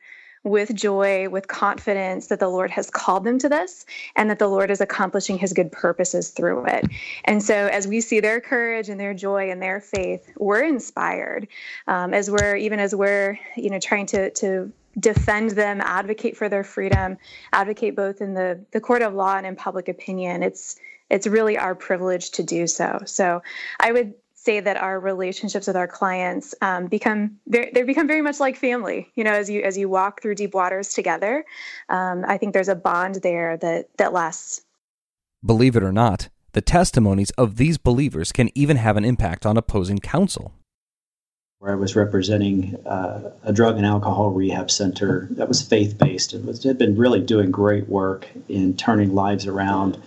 with 0.43 0.75
joy, 0.75 1.29
with 1.29 1.47
confidence 1.47 2.27
that 2.27 2.39
the 2.39 2.49
Lord 2.49 2.69
has 2.71 2.89
called 2.89 3.23
them 3.23 3.39
to 3.39 3.49
this 3.49 3.85
and 4.15 4.29
that 4.29 4.39
the 4.39 4.47
Lord 4.47 4.71
is 4.71 4.81
accomplishing 4.81 5.37
his 5.37 5.53
good 5.53 5.71
purposes 5.71 6.31
through 6.31 6.65
it. 6.65 6.85
And 7.23 7.41
so, 7.41 7.53
as 7.55 7.87
we 7.87 8.01
see 8.01 8.19
their 8.19 8.41
courage 8.41 8.89
and 8.89 8.99
their 8.99 9.13
joy 9.13 9.51
and 9.51 9.61
their 9.61 9.79
faith, 9.79 10.29
we're 10.37 10.63
inspired 10.63 11.47
um, 11.87 12.13
as 12.13 12.29
we're, 12.29 12.55
even 12.55 12.79
as 12.79 12.93
we're, 12.93 13.39
you 13.55 13.69
know, 13.69 13.79
trying 13.79 14.05
to, 14.07 14.29
to 14.31 14.71
defend 14.99 15.51
them, 15.51 15.81
advocate 15.81 16.37
for 16.37 16.49
their 16.49 16.63
freedom, 16.63 17.17
advocate 17.51 17.95
both 17.95 18.21
in 18.21 18.33
the, 18.33 18.63
the 18.71 18.81
court 18.81 19.01
of 19.01 19.13
law 19.13 19.35
and 19.35 19.45
in 19.45 19.55
public 19.55 19.87
opinion. 19.87 20.43
It's 20.43 20.77
it's 21.09 21.27
really 21.27 21.57
our 21.57 21.75
privilege 21.75 22.31
to 22.31 22.43
do 22.43 22.65
so. 22.65 22.99
So 23.05 23.43
I 23.79 23.91
would 23.91 24.13
say 24.33 24.59
that 24.59 24.77
our 24.77 24.99
relationships 24.99 25.67
with 25.67 25.75
our 25.75 25.87
clients 25.87 26.55
um, 26.61 26.87
become 26.87 27.37
they 27.47 27.83
become 27.83 28.07
very 28.07 28.21
much 28.21 28.39
like 28.39 28.57
family. 28.57 29.11
You 29.15 29.23
know, 29.23 29.31
as 29.31 29.49
you 29.49 29.61
as 29.61 29.77
you 29.77 29.89
walk 29.89 30.21
through 30.21 30.35
deep 30.35 30.53
waters 30.53 30.93
together, 30.93 31.45
um, 31.89 32.25
I 32.27 32.37
think 32.37 32.53
there's 32.53 32.69
a 32.69 32.75
bond 32.75 33.15
there 33.15 33.57
that 33.57 33.89
that 33.97 34.13
lasts. 34.13 34.61
Believe 35.45 35.75
it 35.75 35.83
or 35.83 35.91
not, 35.91 36.29
the 36.53 36.61
testimonies 36.61 37.31
of 37.31 37.57
these 37.57 37.77
believers 37.77 38.31
can 38.31 38.49
even 38.55 38.77
have 38.77 38.97
an 38.97 39.05
impact 39.05 39.45
on 39.45 39.57
opposing 39.57 39.99
counsel 39.99 40.53
where 41.63 41.71
I 41.71 41.75
was 41.75 41.95
representing 41.95 42.75
uh, 42.85 43.31
a 43.43 43.53
drug 43.53 43.77
and 43.77 43.85
alcohol 43.85 44.31
rehab 44.31 44.69
center 44.69 45.29
that 45.31 45.47
was 45.47 45.61
faith 45.61 45.97
based 45.97 46.33
and 46.33 46.45
was, 46.45 46.61
had 46.61 46.77
been 46.77 46.97
really 46.97 47.21
doing 47.21 47.51
great 47.51 47.87
work 47.87 48.27
in 48.49 48.75
turning 48.75 49.15
lives 49.15 49.47
around 49.47 49.97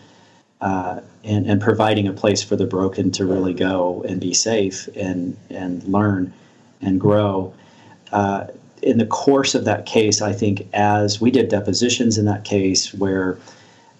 uh, 0.60 1.00
and, 1.24 1.46
and 1.46 1.62
providing 1.62 2.08
a 2.08 2.12
place 2.12 2.42
for 2.42 2.56
the 2.56 2.66
broken 2.66 3.10
to 3.12 3.24
really 3.24 3.54
go 3.54 4.04
and 4.06 4.20
be 4.20 4.34
safe 4.34 4.86
and, 4.94 5.34
and 5.48 5.82
learn 5.84 6.30
and 6.82 7.00
grow. 7.00 7.54
Uh, 8.12 8.48
in 8.82 8.98
the 8.98 9.06
course 9.06 9.54
of 9.54 9.64
that 9.64 9.86
case, 9.86 10.20
I 10.20 10.34
think 10.34 10.68
as 10.74 11.22
we 11.22 11.30
did 11.30 11.48
depositions 11.48 12.18
in 12.18 12.26
that 12.26 12.44
case, 12.44 12.92
where 12.92 13.38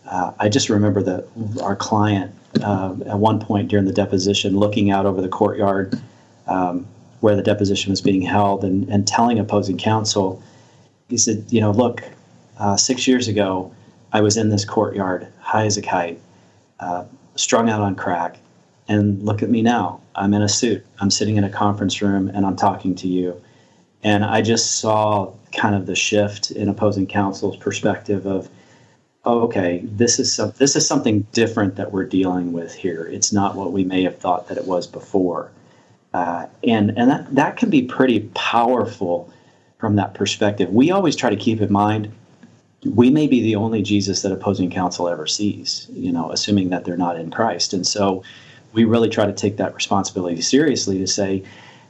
uh, 0.04 0.34
I 0.38 0.50
just 0.50 0.68
remember 0.68 1.02
that 1.04 1.26
our 1.62 1.74
client 1.74 2.34
uh, 2.62 2.94
at 3.06 3.18
one 3.18 3.40
point 3.40 3.68
during 3.68 3.86
the 3.86 3.94
deposition 3.94 4.58
looking 4.58 4.90
out 4.90 5.06
over 5.06 5.22
the 5.22 5.28
courtyard. 5.30 5.98
Um, 6.46 6.86
where 7.26 7.34
the 7.34 7.42
deposition 7.42 7.90
was 7.90 8.00
being 8.00 8.22
held 8.22 8.62
and, 8.62 8.88
and 8.88 9.04
telling 9.04 9.36
opposing 9.40 9.76
counsel, 9.76 10.40
He 11.08 11.16
said, 11.18 11.44
You 11.48 11.60
know, 11.60 11.72
look, 11.72 12.04
uh, 12.56 12.76
six 12.76 13.08
years 13.08 13.26
ago, 13.26 13.74
I 14.12 14.20
was 14.20 14.36
in 14.36 14.48
this 14.50 14.64
courtyard, 14.64 15.26
high 15.40 15.64
as 15.64 15.76
a 15.76 15.82
kite, 15.82 16.20
uh, 16.78 17.04
strung 17.34 17.68
out 17.68 17.80
on 17.80 17.96
crack. 17.96 18.38
And 18.86 19.24
look 19.24 19.42
at 19.42 19.50
me 19.50 19.60
now. 19.60 20.00
I'm 20.14 20.34
in 20.34 20.42
a 20.42 20.48
suit. 20.48 20.86
I'm 21.00 21.10
sitting 21.10 21.36
in 21.36 21.42
a 21.42 21.50
conference 21.50 22.00
room 22.00 22.28
and 22.28 22.46
I'm 22.46 22.54
talking 22.54 22.94
to 22.94 23.08
you. 23.08 23.42
And 24.04 24.24
I 24.24 24.40
just 24.40 24.78
saw 24.78 25.32
kind 25.52 25.74
of 25.74 25.86
the 25.86 25.96
shift 25.96 26.52
in 26.52 26.68
opposing 26.68 27.08
counsel's 27.08 27.56
perspective 27.56 28.24
of, 28.24 28.48
oh, 29.24 29.40
okay, 29.40 29.80
this 29.82 30.20
is 30.20 30.32
some, 30.32 30.52
this 30.58 30.76
is 30.76 30.86
something 30.86 31.26
different 31.32 31.74
that 31.74 31.90
we're 31.90 32.04
dealing 32.04 32.52
with 32.52 32.72
here. 32.72 33.04
It's 33.10 33.32
not 33.32 33.56
what 33.56 33.72
we 33.72 33.82
may 33.82 34.04
have 34.04 34.16
thought 34.16 34.46
that 34.46 34.58
it 34.58 34.66
was 34.66 34.86
before. 34.86 35.50
Uh, 36.16 36.46
and 36.64 36.96
and 36.96 37.10
that, 37.10 37.34
that 37.34 37.56
can 37.58 37.68
be 37.68 37.82
pretty 37.82 38.20
powerful 38.34 39.30
from 39.78 39.96
that 39.96 40.14
perspective. 40.14 40.70
We 40.70 40.90
always 40.90 41.14
try 41.14 41.28
to 41.28 41.36
keep 41.36 41.60
in 41.60 41.70
mind 41.70 42.10
we 42.94 43.10
may 43.10 43.26
be 43.26 43.42
the 43.42 43.56
only 43.56 43.82
Jesus 43.82 44.22
that 44.22 44.32
opposing 44.32 44.70
counsel 44.70 45.08
ever 45.08 45.26
sees, 45.26 45.88
you 45.92 46.12
know, 46.12 46.30
assuming 46.30 46.70
that 46.70 46.84
they're 46.84 46.96
not 46.96 47.18
in 47.18 47.30
Christ. 47.30 47.72
And 47.72 47.86
so 47.86 48.22
we 48.72 48.84
really 48.84 49.08
try 49.08 49.26
to 49.26 49.32
take 49.32 49.56
that 49.56 49.74
responsibility 49.74 50.40
seriously 50.40 50.98
to 50.98 51.06
say, 51.06 51.42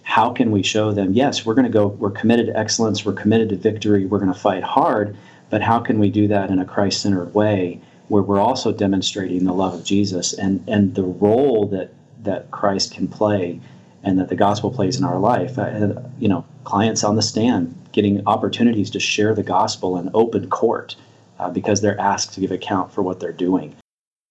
how 0.03 0.31
can 0.33 0.51
we 0.51 0.63
show 0.63 0.93
them, 0.93 1.13
yes, 1.13 1.45
we're 1.45 1.55
going 1.55 1.67
to 1.67 1.79
go, 1.79 1.89
we're 1.89 2.11
committed 2.11 2.47
to 2.47 2.57
excellence, 2.57 3.05
we're 3.05 3.13
committed 3.13 3.49
to 3.51 3.57
victory, 3.57 4.07
we're 4.07 4.21
going 4.21 4.33
to 4.33 4.39
fight 4.39 4.63
hard, 4.63 5.17
but 5.51 5.61
how 5.61 5.81
can 5.81 5.99
we 5.99 6.11
do 6.11 6.29
that 6.29 6.51
in 6.51 6.59
a 6.59 6.65
Christ 6.65 7.03
centered 7.03 7.35
way 7.35 7.81
where 8.09 8.23
we're 8.23 8.41
also 8.41 8.73
demonstrating 8.73 9.45
the 9.45 9.53
love 9.53 9.75
of 9.75 9.85
Jesus 9.85 10.33
and, 10.33 10.65
and 10.69 10.95
the 10.95 11.03
role 11.03 11.67
that, 11.69 11.93
that 12.23 12.51
Christ 12.51 12.95
can 12.95 13.09
play 13.09 13.61
and 14.07 14.19
that 14.19 14.29
the 14.31 14.37
gospel 14.37 14.71
plays 14.71 14.97
in 14.97 15.05
our 15.05 15.19
life? 15.19 15.59
Uh, 15.59 16.01
you 16.19 16.29
know, 16.29 16.47
clients 16.65 17.05
on 17.05 17.17
the 17.17 17.23
stand 17.23 17.77
getting 17.93 18.27
opportunities 18.27 18.91
to 18.91 19.01
share 19.01 19.35
the 19.35 19.43
gospel 19.43 19.99
in 19.99 20.11
open 20.15 20.49
court 20.49 20.97
uh, 21.39 21.51
because 21.51 21.81
they're 21.81 22.01
asked 22.01 22.33
to 22.35 22.41
give 22.41 22.53
account 22.53 22.93
for 22.93 23.03
what 23.03 23.21
they're 23.21 23.33
doing. 23.33 23.75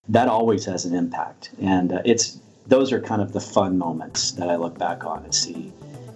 That 0.10 0.28
always 0.28 0.66
has 0.66 0.86
an 0.86 0.96
impact, 0.96 1.52
and 1.62 1.92
uh, 1.92 2.02
it's 2.06 2.40
those 2.68 2.92
are 2.92 3.00
kind 3.00 3.22
of 3.22 3.34
the 3.34 3.42
fun 3.42 3.78
moments 3.78 4.32
that 4.32 4.50
I 4.50 4.56
look 4.56 4.78
back 4.78 5.06
on 5.06 5.24
and 5.24 5.34
see 5.34 5.72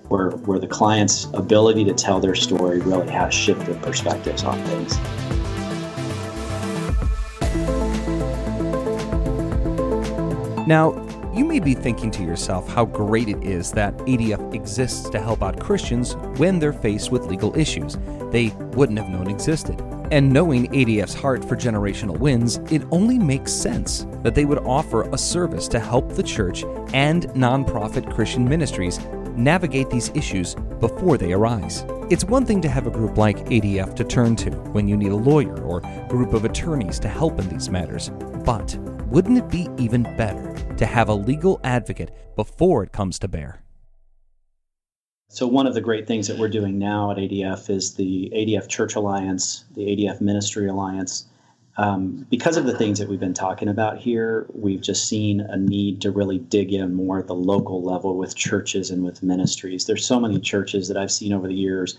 where 0.07 0.31
where 0.31 0.59
the 0.59 0.67
client's 0.67 1.25
ability 1.33 1.83
to 1.85 1.93
tell 1.93 2.19
their 2.19 2.35
story 2.35 2.79
really 2.79 3.09
has 3.09 3.33
shifted 3.33 3.81
perspectives 3.81 4.43
on 4.43 4.57
things. 4.65 4.97
Now, 10.67 11.08
you 11.33 11.45
may 11.45 11.59
be 11.59 11.73
thinking 11.73 12.09
to 12.11 12.23
yourself 12.23 12.67
how 12.67 12.85
great 12.85 13.29
it 13.29 13.43
is 13.43 13.71
that 13.71 13.95
ADF 13.99 14.53
exists 14.53 15.09
to 15.09 15.19
help 15.19 15.43
out 15.43 15.59
Christians 15.59 16.15
when 16.37 16.59
they're 16.59 16.73
faced 16.73 17.11
with 17.11 17.27
legal 17.27 17.55
issues 17.57 17.97
they 18.31 18.49
wouldn't 18.73 18.99
have 18.99 19.09
known 19.09 19.27
existed. 19.27 19.79
And 20.11 20.31
knowing 20.31 20.67
ADF's 20.67 21.13
heart 21.13 21.45
for 21.45 21.55
generational 21.55 22.17
wins, 22.17 22.57
it 22.71 22.81
only 22.91 23.19
makes 23.19 23.51
sense 23.51 24.07
that 24.23 24.33
they 24.33 24.45
would 24.45 24.57
offer 24.59 25.03
a 25.13 25.17
service 25.17 25.67
to 25.69 25.79
help 25.79 26.09
the 26.09 26.23
church 26.23 26.63
and 26.93 27.27
nonprofit 27.29 28.11
Christian 28.13 28.47
ministries 28.47 28.99
navigate 29.35 29.89
these 29.89 30.09
issues 30.15 30.55
before 30.79 31.17
they 31.17 31.33
arise. 31.33 31.85
It's 32.09 32.23
one 32.23 32.45
thing 32.45 32.61
to 32.61 32.69
have 32.69 32.87
a 32.87 32.91
group 32.91 33.17
like 33.17 33.45
ADF 33.45 33.95
to 33.95 34.03
turn 34.03 34.35
to 34.37 34.49
when 34.49 34.87
you 34.87 34.97
need 34.97 35.11
a 35.11 35.15
lawyer 35.15 35.61
or 35.61 35.81
group 36.07 36.33
of 36.33 36.43
attorneys 36.43 36.99
to 36.99 37.07
help 37.07 37.39
in 37.39 37.47
these 37.49 37.69
matters, 37.69 38.09
but 38.43 38.77
wouldn't 39.09 39.39
it 39.39 39.49
be 39.49 39.67
even 39.77 40.03
better 40.17 40.53
to 40.75 40.85
have 40.85 41.09
a 41.09 41.13
legal 41.13 41.59
advocate 41.63 42.11
before 42.35 42.83
it 42.83 42.91
comes 42.91 43.17
to 43.19 43.27
bear? 43.27 43.63
So, 45.29 45.47
one 45.47 45.67
of 45.67 45.73
the 45.73 45.81
great 45.81 46.07
things 46.07 46.27
that 46.27 46.37
we're 46.37 46.49
doing 46.49 46.79
now 46.79 47.11
at 47.11 47.17
ADF 47.17 47.69
is 47.69 47.95
the 47.95 48.31
ADF 48.35 48.67
Church 48.67 48.95
Alliance, 48.95 49.65
the 49.75 49.81
ADF 49.81 50.21
Ministry 50.21 50.67
Alliance. 50.67 51.25
Um, 51.77 52.25
because 52.29 52.57
of 52.57 52.65
the 52.65 52.77
things 52.77 52.99
that 52.99 53.07
we've 53.07 53.19
been 53.19 53.33
talking 53.33 53.67
about 53.67 53.99
here, 53.99 54.45
we've 54.53 54.81
just 54.81 55.07
seen 55.07 55.41
a 55.41 55.55
need 55.55 56.01
to 56.01 56.11
really 56.11 56.39
dig 56.39 56.73
in 56.73 56.93
more 56.93 57.19
at 57.19 57.27
the 57.27 57.35
local 57.35 57.81
level 57.81 58.17
with 58.17 58.35
churches 58.35 58.89
and 58.91 59.03
with 59.03 59.23
ministries. 59.23 59.85
There's 59.85 60.05
so 60.05 60.19
many 60.19 60.39
churches 60.39 60.87
that 60.87 60.97
I've 60.97 61.11
seen 61.11 61.31
over 61.31 61.47
the 61.47 61.53
years. 61.53 61.97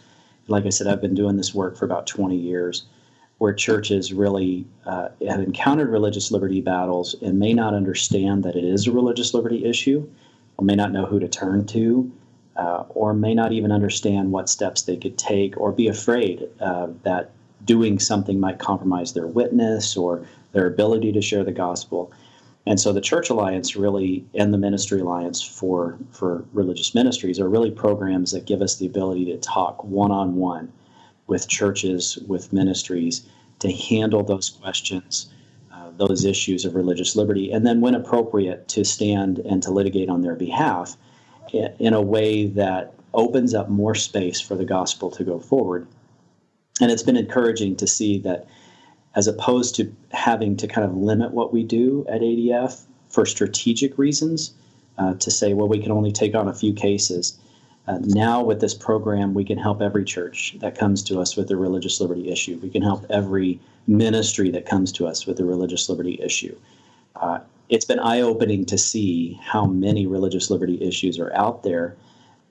Like 0.49 0.67
I 0.67 0.69
said, 0.69 0.87
I've 0.87 1.01
been 1.01 1.15
doing 1.15 1.37
this 1.37 1.55
work 1.55 1.77
for 1.77 1.87
about 1.87 2.07
20 2.07 2.37
years 2.37 2.87
where 3.41 3.55
churches 3.55 4.13
really 4.13 4.67
uh, 4.85 5.09
have 5.27 5.41
encountered 5.41 5.89
religious 5.89 6.31
liberty 6.31 6.61
battles 6.61 7.17
and 7.23 7.39
may 7.39 7.55
not 7.55 7.73
understand 7.73 8.45
that 8.45 8.55
it 8.55 8.65
is 8.65 8.87
a 8.87 8.93
religious 8.93 9.33
liberty 9.33 9.65
issue, 9.65 10.07
or 10.59 10.65
may 10.67 10.75
not 10.75 10.93
know 10.93 11.07
who 11.07 11.19
to 11.19 11.27
turn 11.27 11.65
to, 11.65 12.13
uh, 12.57 12.85
or 12.91 13.15
may 13.15 13.33
not 13.33 13.51
even 13.51 13.73
understand 13.73 14.31
what 14.31 14.51
steps 14.51 14.83
they 14.83 14.95
could 14.95 15.17
take, 15.17 15.59
or 15.59 15.73
be 15.73 15.89
afraid 15.89 16.47
uh, 16.61 16.89
that 17.03 17.31
doing 17.65 17.99
something 17.99 18.39
might 18.39 18.59
compromise 18.59 19.15
their 19.15 19.27
witness 19.27 19.97
or 19.97 20.23
their 20.53 20.67
ability 20.67 21.11
to 21.11 21.23
share 21.23 21.43
the 21.43 21.51
gospel. 21.51 22.13
And 22.67 22.79
so 22.79 22.93
the 22.93 23.01
Church 23.01 23.31
Alliance 23.31 23.75
really 23.75 24.23
and 24.35 24.53
the 24.53 24.59
Ministry 24.59 25.01
Alliance 25.01 25.43
for, 25.43 25.97
for 26.13 26.45
religious 26.53 26.95
ministries 26.95 27.41
are 27.41 27.49
really 27.49 27.71
programs 27.71 28.33
that 28.33 28.45
give 28.45 28.61
us 28.61 28.77
the 28.77 28.85
ability 28.85 29.25
to 29.33 29.39
talk 29.39 29.83
one 29.83 30.11
on 30.11 30.37
one 30.37 30.71
with 31.31 31.49
churches, 31.49 32.19
with 32.27 32.53
ministries 32.53 33.23
to 33.61 33.73
handle 33.73 34.23
those 34.23 34.51
questions, 34.51 35.31
uh, 35.73 35.91
those 35.97 36.25
issues 36.25 36.65
of 36.65 36.75
religious 36.75 37.17
liberty, 37.17 37.51
and 37.51 37.65
then, 37.65 37.81
when 37.81 37.95
appropriate, 37.95 38.69
to 38.69 38.85
stand 38.85 39.39
and 39.39 39.63
to 39.63 39.71
litigate 39.71 40.11
on 40.11 40.21
their 40.21 40.35
behalf 40.35 40.97
in 41.53 41.95
a 41.95 42.03
way 42.03 42.47
that 42.47 42.95
opens 43.15 43.55
up 43.55 43.69
more 43.69 43.95
space 43.95 44.41
for 44.41 44.57
the 44.57 44.65
gospel 44.65 45.11
to 45.11 45.25
go 45.25 45.39
forward. 45.39 45.87
And 46.81 46.91
it's 46.91 47.03
been 47.03 47.17
encouraging 47.17 47.77
to 47.77 47.87
see 47.87 48.19
that 48.19 48.47
as 49.15 49.27
opposed 49.27 49.75
to 49.77 49.95
having 50.13 50.57
to 50.57 50.69
kind 50.69 50.85
of 50.85 50.97
limit 50.97 51.33
what 51.33 51.53
we 51.53 51.65
do 51.65 52.07
at 52.09 52.21
ADF 52.21 52.83
for 53.09 53.27
strategic 53.27 53.99
reasons, 53.99 54.53
uh, 54.99 55.15
to 55.15 55.31
say, 55.31 55.55
well, 55.55 55.67
we 55.67 55.83
can 55.83 55.91
only 55.91 56.13
take 56.13 56.35
on 56.35 56.47
a 56.47 56.55
few 56.55 56.73
cases. 56.73 57.39
Uh, 57.91 57.99
now, 58.05 58.41
with 58.41 58.61
this 58.61 58.73
program, 58.73 59.35
we 59.35 59.45
can 59.45 59.59
help 59.59 59.83
every 59.83 60.05
church 60.05 60.55
that 60.61 60.79
comes 60.79 61.03
to 61.03 61.19
us 61.19 61.37
with 61.37 61.51
a 61.51 61.57
religious 61.57 62.01
liberty 62.01 62.31
issue. 62.31 62.57
We 62.63 62.71
can 62.71 62.83
help 62.83 63.05
every 63.11 63.59
ministry 63.89 64.49
that 64.51 64.65
comes 64.65 64.93
to 64.93 65.09
us 65.09 65.27
with 65.27 65.41
a 65.41 65.45
religious 65.45 65.89
liberty 65.89 66.17
issue. 66.23 66.57
Uh, 67.17 67.41
it's 67.69 67.85
been 67.85 67.99
eye 67.99 68.21
opening 68.21 68.65
to 68.67 68.79
see 68.79 69.41
how 69.43 69.67
many 69.67 70.07
religious 70.07 70.51
liberty 70.51 70.81
issues 70.81 71.19
are 71.19 71.33
out 71.35 71.65
there 71.65 71.97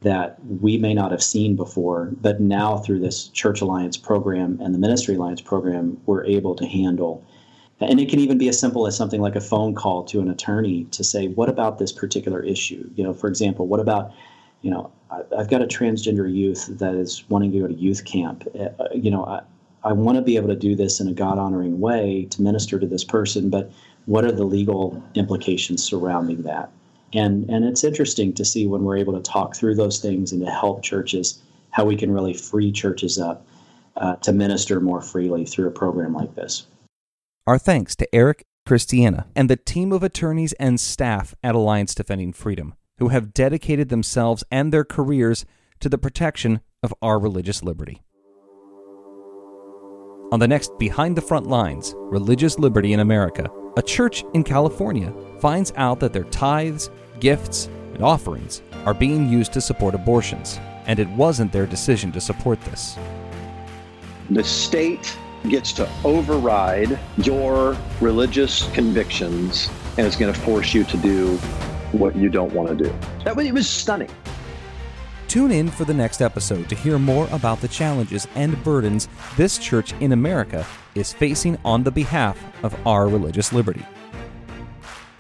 that 0.01 0.37
we 0.45 0.77
may 0.77 0.93
not 0.93 1.11
have 1.11 1.23
seen 1.23 1.55
before, 1.55 2.09
but 2.19 2.41
now 2.41 2.77
through 2.77 2.99
this 2.99 3.29
Church 3.29 3.61
Alliance 3.61 3.95
program 3.95 4.59
and 4.61 4.75
the 4.75 4.79
Ministry 4.79 5.15
Alliance 5.15 5.39
program, 5.39 6.01
we're 6.05 6.25
able 6.25 6.53
to 6.55 6.65
handle. 6.65 7.23
And 7.79 8.01
it 8.01 8.09
can 8.09 8.19
even 8.19 8.37
be 8.37 8.49
as 8.49 8.59
simple 8.59 8.87
as 8.87 8.97
something 8.97 9.21
like 9.21 9.37
a 9.37 9.41
phone 9.41 9.73
call 9.73 10.03
to 10.03 10.19
an 10.19 10.29
attorney 10.29 10.83
to 10.91 11.01
say, 11.01 11.29
what 11.29 11.47
about 11.47 11.79
this 11.79 11.93
particular 11.93 12.43
issue? 12.43 12.89
You 12.95 13.05
know, 13.05 13.13
for 13.13 13.29
example, 13.29 13.67
what 13.67 13.79
about 13.79 14.11
you 14.61 14.69
know, 14.69 14.91
I, 15.11 15.37
have 15.37 15.49
got 15.49 15.61
a 15.61 15.67
transgender 15.67 16.31
youth 16.31 16.67
that 16.79 16.95
is 16.95 17.23
wanting 17.29 17.51
to 17.51 17.59
go 17.59 17.67
to 17.67 17.73
youth 17.73 18.05
camp. 18.05 18.47
Uh, 18.59 18.85
you 18.93 19.11
know, 19.11 19.25
I, 19.25 19.41
I 19.83 19.93
want 19.93 20.17
to 20.17 20.21
be 20.21 20.35
able 20.35 20.49
to 20.49 20.55
do 20.55 20.75
this 20.75 20.99
in 20.99 21.07
a 21.07 21.13
God 21.13 21.37
honoring 21.37 21.79
way 21.79 22.27
to 22.31 22.41
minister 22.41 22.79
to 22.79 22.87
this 22.87 23.03
person, 23.03 23.49
but 23.49 23.71
what 24.05 24.25
are 24.25 24.31
the 24.31 24.43
legal 24.43 25.01
implications 25.15 25.83
surrounding 25.83 26.43
that? 26.43 26.71
And, 27.13 27.49
and 27.49 27.65
it's 27.65 27.83
interesting 27.83 28.33
to 28.33 28.45
see 28.45 28.67
when 28.67 28.83
we're 28.83 28.97
able 28.97 29.13
to 29.13 29.21
talk 29.21 29.55
through 29.55 29.75
those 29.75 29.99
things 29.99 30.31
and 30.31 30.45
to 30.45 30.51
help 30.51 30.83
churches 30.83 31.41
how 31.71 31.85
we 31.85 31.95
can 31.95 32.11
really 32.11 32.33
free 32.33 32.71
churches 32.71 33.17
up 33.17 33.45
uh, 33.97 34.15
to 34.17 34.31
minister 34.31 34.79
more 34.79 35.01
freely 35.01 35.45
through 35.45 35.67
a 35.67 35.71
program 35.71 36.13
like 36.13 36.35
this. 36.35 36.67
Our 37.47 37.57
thanks 37.57 37.95
to 37.97 38.15
Eric 38.15 38.45
Christiana 38.65 39.27
and 39.35 39.49
the 39.49 39.55
team 39.55 39.91
of 39.91 40.03
attorneys 40.03 40.53
and 40.53 40.79
staff 40.79 41.33
at 41.43 41.55
Alliance 41.55 41.95
Defending 41.95 42.33
Freedom 42.33 42.75
who 42.99 43.07
have 43.07 43.33
dedicated 43.33 43.89
themselves 43.89 44.43
and 44.51 44.71
their 44.71 44.83
careers 44.83 45.45
to 45.79 45.89
the 45.89 45.97
protection 45.97 46.59
of 46.83 46.93
our 47.01 47.19
religious 47.19 47.63
liberty. 47.63 48.01
On 50.31 50.39
the 50.39 50.47
next 50.47 50.77
Behind 50.77 51.17
the 51.17 51.21
Front 51.21 51.47
Lines 51.47 51.95
Religious 51.97 52.59
Liberty 52.59 52.93
in 52.93 52.99
America, 52.99 53.49
a 53.77 53.81
church 53.81 54.23
in 54.33 54.43
California 54.43 55.11
finds 55.39 55.73
out 55.75 55.99
that 56.01 56.13
their 56.13 56.25
tithes, 56.25 56.91
gifts, 57.19 57.67
and 57.93 58.03
offerings 58.03 58.61
are 58.85 58.93
being 58.93 59.27
used 59.27 59.53
to 59.53 59.61
support 59.61 59.95
abortions, 59.95 60.59
and 60.85 60.99
it 60.99 61.09
wasn't 61.09 61.51
their 61.51 61.65
decision 61.65 62.11
to 62.11 62.21
support 62.21 62.61
this. 62.61 62.97
The 64.29 64.43
state 64.43 65.17
gets 65.47 65.71
to 65.73 65.89
override 66.03 66.99
your 67.17 67.75
religious 68.01 68.69
convictions 68.73 69.69
and 69.97 70.05
is 70.05 70.15
going 70.15 70.31
to 70.31 70.39
force 70.41 70.73
you 70.73 70.83
to 70.83 70.97
do 70.97 71.39
what 71.91 72.15
you 72.15 72.29
don't 72.29 72.53
want 72.53 72.69
to 72.69 72.75
do. 72.75 72.93
That 73.23 73.35
was, 73.35 73.45
it 73.45 73.53
was 73.53 73.69
stunning. 73.69 74.09
Tune 75.27 75.51
in 75.51 75.69
for 75.69 75.85
the 75.85 75.93
next 75.93 76.21
episode 76.21 76.67
to 76.69 76.75
hear 76.75 76.97
more 76.97 77.27
about 77.31 77.61
the 77.61 77.67
challenges 77.67 78.27
and 78.33 78.61
burdens 78.63 79.07
this 79.37 79.59
church 79.59 79.93
in 79.99 80.11
America 80.11 80.65
is 80.95 81.13
facing 81.13 81.55
on 81.63 81.83
the 81.83 81.91
behalf 81.91 82.37
of 82.63 82.75
our 82.87 83.07
religious 83.07 83.53
liberty. 83.53 83.85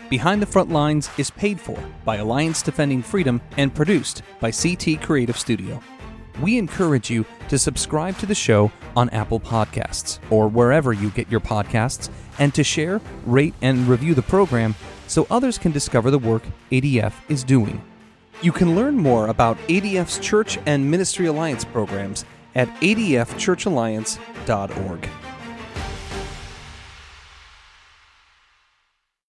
Behind 0.09 0.41
the 0.41 0.47
Front 0.47 0.71
Lines 0.71 1.07
is 1.19 1.29
paid 1.29 1.61
for 1.61 1.77
by 2.03 2.15
Alliance 2.15 2.63
Defending 2.63 3.03
Freedom 3.03 3.39
and 3.57 3.73
produced 3.73 4.23
by 4.39 4.49
CT 4.49 4.99
Creative 4.99 5.37
Studio. 5.37 5.79
we 6.41 6.57
encourage 6.57 7.09
you 7.09 7.25
to 7.49 7.59
subscribe 7.59 8.17
to 8.17 8.25
the 8.25 8.33
show 8.33 8.71
on 8.95 9.09
Apple 9.09 9.39
Podcasts 9.39 10.19
or 10.31 10.47
wherever 10.47 10.93
you 10.93 11.09
get 11.11 11.29
your 11.29 11.41
podcasts 11.41 12.09
and 12.39 12.53
to 12.55 12.63
share, 12.63 13.01
rate, 13.25 13.53
and 13.61 13.87
review 13.87 14.13
the 14.13 14.21
program 14.21 14.73
so 15.09 15.27
others 15.29 15.57
can 15.57 15.73
discover 15.73 16.11
the 16.11 16.19
work 16.19 16.43
ADF 16.71 17.11
is 17.27 17.43
doing. 17.43 17.81
You 18.41 18.53
can 18.53 18.75
learn 18.75 18.95
more 18.95 19.27
about 19.27 19.57
ADF's 19.67 20.19
Church 20.19 20.57
and 20.65 20.89
Ministry 20.89 21.25
Alliance 21.25 21.65
programs 21.65 22.23
at 22.55 22.69
adfchurchalliance.org. 22.75 25.09